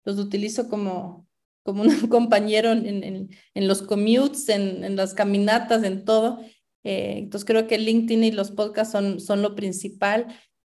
los 0.05 0.19
utilizo 0.19 0.69
como, 0.69 1.27
como 1.63 1.81
un 1.81 1.89
compañero 2.09 2.71
en, 2.71 3.03
en, 3.03 3.29
en 3.55 3.67
los 3.67 3.81
commutes, 3.81 4.47
en, 4.49 4.83
en 4.83 4.95
las 4.95 5.15
caminatas, 5.15 5.83
en 5.83 6.05
todo. 6.05 6.39
Eh, 6.87 7.17
entonces 7.17 7.45
creo 7.45 7.67
que 7.67 7.77
LinkedIn 7.77 8.23
y 8.23 8.31
los 8.31 8.51
podcasts 8.51 8.93
son, 8.93 9.19
son 9.19 9.41
lo 9.41 9.55
principal. 9.55 10.27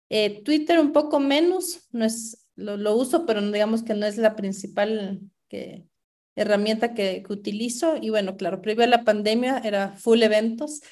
Eh, 0.08 0.42
Twitter 0.44 0.78
un 0.78 0.92
poco 0.92 1.18
menos, 1.18 1.88
no 1.90 2.04
es, 2.04 2.46
lo, 2.54 2.76
lo, 2.76 2.94
uso, 2.94 3.26
pero 3.26 3.42
digamos 3.50 3.82
que 3.82 3.94
no 3.94 4.06
es 4.06 4.16
la 4.16 4.36
principal 4.36 5.20
que, 5.48 5.88
herramienta 6.36 6.94
que, 6.94 7.24
que, 7.26 7.32
utilizo. 7.32 7.96
Y 8.00 8.10
bueno, 8.10 8.36
claro, 8.36 8.62
previo 8.62 8.84
a 8.84 8.86
la 8.86 9.02
pandemia 9.02 9.58
era 9.58 9.96
full 9.96 10.22
eventos. 10.22 10.82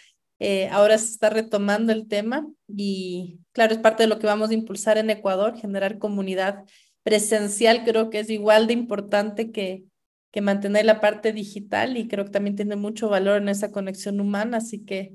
Eh, 0.41 0.69
ahora 0.73 0.99
se 0.99 1.13
está 1.13 1.31
retomando 1.31 1.93
el 1.93 2.09
tema 2.09 2.49
y 2.67 3.39
claro, 3.53 3.75
es 3.75 3.79
parte 3.79 4.03
de 4.03 4.09
lo 4.09 4.19
que 4.19 4.27
vamos 4.27 4.51
a 4.51 4.55
impulsar 4.55 4.99
en 4.99 5.09
Ecuador, 5.09 5.57
generar 5.57 6.01
comunidad 6.01 6.65
presencial, 7.05 7.85
creo 7.85 8.11
que 8.11 8.19
es 8.19 8.29
igual 8.29 8.67
de 8.67 8.73
importante 8.73 9.53
que, 9.53 9.85
que 10.33 10.41
mantener 10.41 10.87
la 10.87 11.01
parte 11.01 11.33
digital 11.33 11.97
y 11.97 12.09
creo 12.09 12.25
que 12.25 12.31
también 12.31 12.57
tiene 12.57 12.75
mucho 12.75 13.09
valor 13.09 13.41
en 13.41 13.49
esa 13.51 13.71
conexión 13.71 14.19
humana, 14.19 14.57
así 14.57 14.85
que 14.85 15.15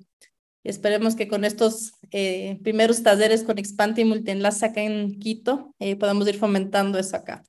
esperemos 0.63 1.15
que 1.15 1.27
con 1.27 1.43
estos 1.43 1.93
eh, 2.11 2.59
primeros 2.63 3.01
talleres 3.01 3.43
con 3.43 3.57
Expante 3.57 4.01
y 4.01 4.05
Multienlace 4.05 4.65
acá 4.65 4.81
en 4.81 5.19
Quito 5.19 5.73
eh, 5.79 5.95
podamos 5.95 6.27
ir 6.27 6.37
fomentando 6.37 6.99
eso 6.99 7.17
acá. 7.17 7.43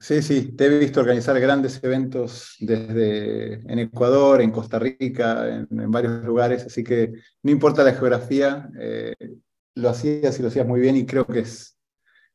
Sí, 0.00 0.22
sí, 0.22 0.52
te 0.52 0.66
he 0.66 0.78
visto 0.78 1.00
organizar 1.00 1.38
grandes 1.40 1.82
eventos 1.82 2.56
desde 2.58 3.54
en 3.72 3.78
Ecuador, 3.78 4.42
en 4.42 4.50
Costa 4.50 4.78
Rica, 4.78 5.66
en, 5.70 5.90
varios 5.90 6.24
lugares, 6.24 6.66
así 6.66 6.82
que 6.82 7.12
no 7.42 7.50
importa 7.50 7.84
la 7.84 7.94
geografía, 7.94 8.68
eh, 8.78 9.14
lo 9.76 9.88
hacías 9.88 10.38
y 10.38 10.42
lo 10.42 10.48
hacías 10.48 10.66
muy 10.66 10.80
bien 10.80 10.96
y 10.96 11.06
creo 11.06 11.26
que 11.26 11.40
es 11.40 11.78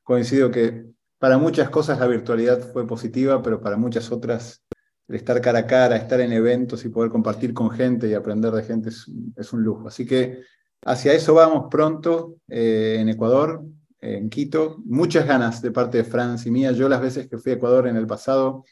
coincido 0.03 0.49
que 0.49 0.85
para 1.19 1.37
muchas 1.37 1.69
cosas 1.69 1.99
la 1.99 2.07
virtualidad 2.07 2.59
fue 2.71 2.87
positiva, 2.87 3.43
pero 3.43 3.61
para 3.61 3.77
muchas 3.77 4.11
otras 4.11 4.63
el 5.09 5.15
estar 5.15 5.41
cara 5.41 5.59
a 5.59 5.67
cara, 5.67 5.97
estar 5.97 6.21
en 6.21 6.31
eventos 6.31 6.85
y 6.85 6.89
poder 6.89 7.11
compartir 7.11 7.53
con 7.53 7.71
gente 7.71 8.07
y 8.07 8.13
aprender 8.13 8.51
de 8.53 8.63
gente 8.63 8.89
es, 8.89 9.53
un 9.53 9.63
lujo. 9.63 9.87
Así 9.87 10.05
que 10.05 10.41
hacia 10.85 11.13
eso 11.13 11.33
vamos 11.33 11.65
pronto 11.69 12.37
eh, 12.47 12.97
en 12.99 13.09
Ecuador, 13.09 13.63
en 13.99 14.29
Quito. 14.29 14.77
Muchas 14.85 15.25
ganas 15.25 15.63
de 15.63 15.71
parte 15.71 15.97
de 15.97 16.03
Franz 16.03 16.45
y 16.45 16.51
mía. 16.51 16.71
Yo 16.71 16.87
las 16.87 17.01
veces 17.01 17.27
que 17.27 17.39
fui 17.39 17.51
a 17.51 17.55
Ecuador 17.55 17.87
en 17.87 17.97
el 17.97 18.05
pasado, 18.05 18.63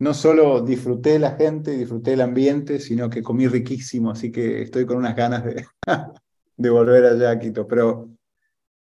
no 0.00 0.14
solo 0.14 0.62
disfruté 0.62 1.18
la 1.20 1.36
gente, 1.36 1.70
disfruté 1.70 2.14
el 2.14 2.22
ambiente, 2.22 2.80
sino 2.80 3.08
que 3.08 3.22
comí 3.22 3.46
riquísimo, 3.46 4.10
así 4.10 4.32
que 4.32 4.62
estoy 4.62 4.84
con 4.84 4.96
unas 4.96 5.14
ganas 5.14 5.44
de, 5.44 5.64
de 6.56 6.70
volver 6.70 7.04
allá 7.06 7.30
a 7.30 7.38
Quito. 7.38 7.68
Pero 7.68 8.10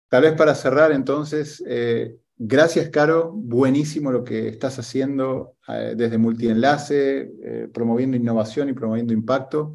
tal 0.09 0.23
vez 0.23 0.33
para 0.33 0.55
cerrar 0.55 0.93
entonces, 0.93 1.63
eh, 1.67 2.17
Gracias, 2.43 2.89
Caro. 2.89 3.33
Buenísimo 3.35 4.11
lo 4.11 4.25
que 4.25 4.49
estás 4.49 4.79
haciendo 4.79 5.57
eh, 5.69 5.93
desde 5.95 6.17
Multienlace, 6.17 7.31
eh, 7.43 7.69
promoviendo 7.71 8.17
innovación 8.17 8.71
y 8.71 8.73
promoviendo 8.73 9.13
impacto. 9.13 9.75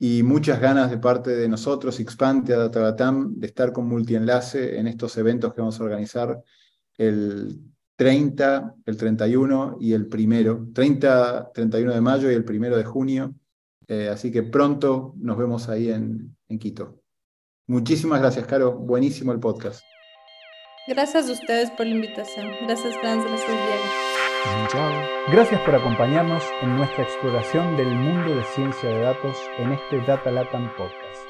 Y 0.00 0.24
muchas 0.24 0.60
ganas 0.60 0.90
de 0.90 0.98
parte 0.98 1.30
de 1.30 1.48
nosotros, 1.48 2.02
Xpantia, 2.02 2.58
Datagatam, 2.58 3.38
de 3.38 3.46
estar 3.46 3.72
con 3.72 3.86
Multienlace 3.86 4.80
en 4.80 4.88
estos 4.88 5.16
eventos 5.16 5.54
que 5.54 5.60
vamos 5.60 5.78
a 5.78 5.84
organizar 5.84 6.42
el 6.98 7.60
30, 7.94 8.74
el 8.84 8.96
31 8.96 9.76
y 9.80 9.92
el 9.92 10.08
primero. 10.08 10.66
30, 10.74 11.52
31 11.54 11.94
de 11.94 12.00
mayo 12.00 12.32
y 12.32 12.34
el 12.34 12.44
primero 12.44 12.76
de 12.76 12.84
junio. 12.84 13.32
Eh, 13.86 14.08
así 14.08 14.32
que 14.32 14.42
pronto 14.42 15.14
nos 15.18 15.38
vemos 15.38 15.68
ahí 15.68 15.88
en 15.92 16.34
Quito. 16.58 17.00
Muchísimas 17.68 18.18
gracias, 18.18 18.44
Caro. 18.44 18.76
Buenísimo 18.76 19.30
el 19.30 19.38
podcast. 19.38 19.91
Gracias 20.88 21.28
a 21.28 21.32
ustedes 21.32 21.70
por 21.70 21.86
la 21.86 21.94
invitación. 21.94 22.48
Gracias, 22.66 22.96
Franz. 22.98 23.24
Gracias, 23.24 23.48
Diego. 23.48 24.68
Chao. 24.68 24.90
Gracias 25.30 25.60
por 25.60 25.74
acompañarnos 25.76 26.42
en 26.62 26.76
nuestra 26.76 27.04
exploración 27.04 27.76
del 27.76 27.94
mundo 27.94 28.34
de 28.34 28.44
ciencia 28.44 28.88
de 28.88 29.00
datos 29.00 29.36
en 29.58 29.72
este 29.72 30.00
Data 30.04 30.30
Latam 30.32 30.68
Podcast. 30.76 31.22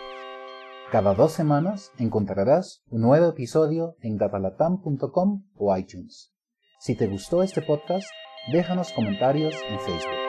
Cada 0.91 1.15
dos 1.15 1.33
semanas 1.33 1.93
encontrarás 1.99 2.83
un 2.89 3.03
nuevo 3.03 3.29
episodio 3.29 3.97
en 4.01 4.17
datalatam.com 4.17 5.45
o 5.57 5.77
iTunes. 5.77 6.33
Si 6.81 6.97
te 6.97 7.07
gustó 7.07 7.43
este 7.43 7.63
podcast, 7.63 8.07
déjanos 8.51 8.93
comentarios 8.93 9.55
en 9.69 9.79
Facebook. 9.81 10.22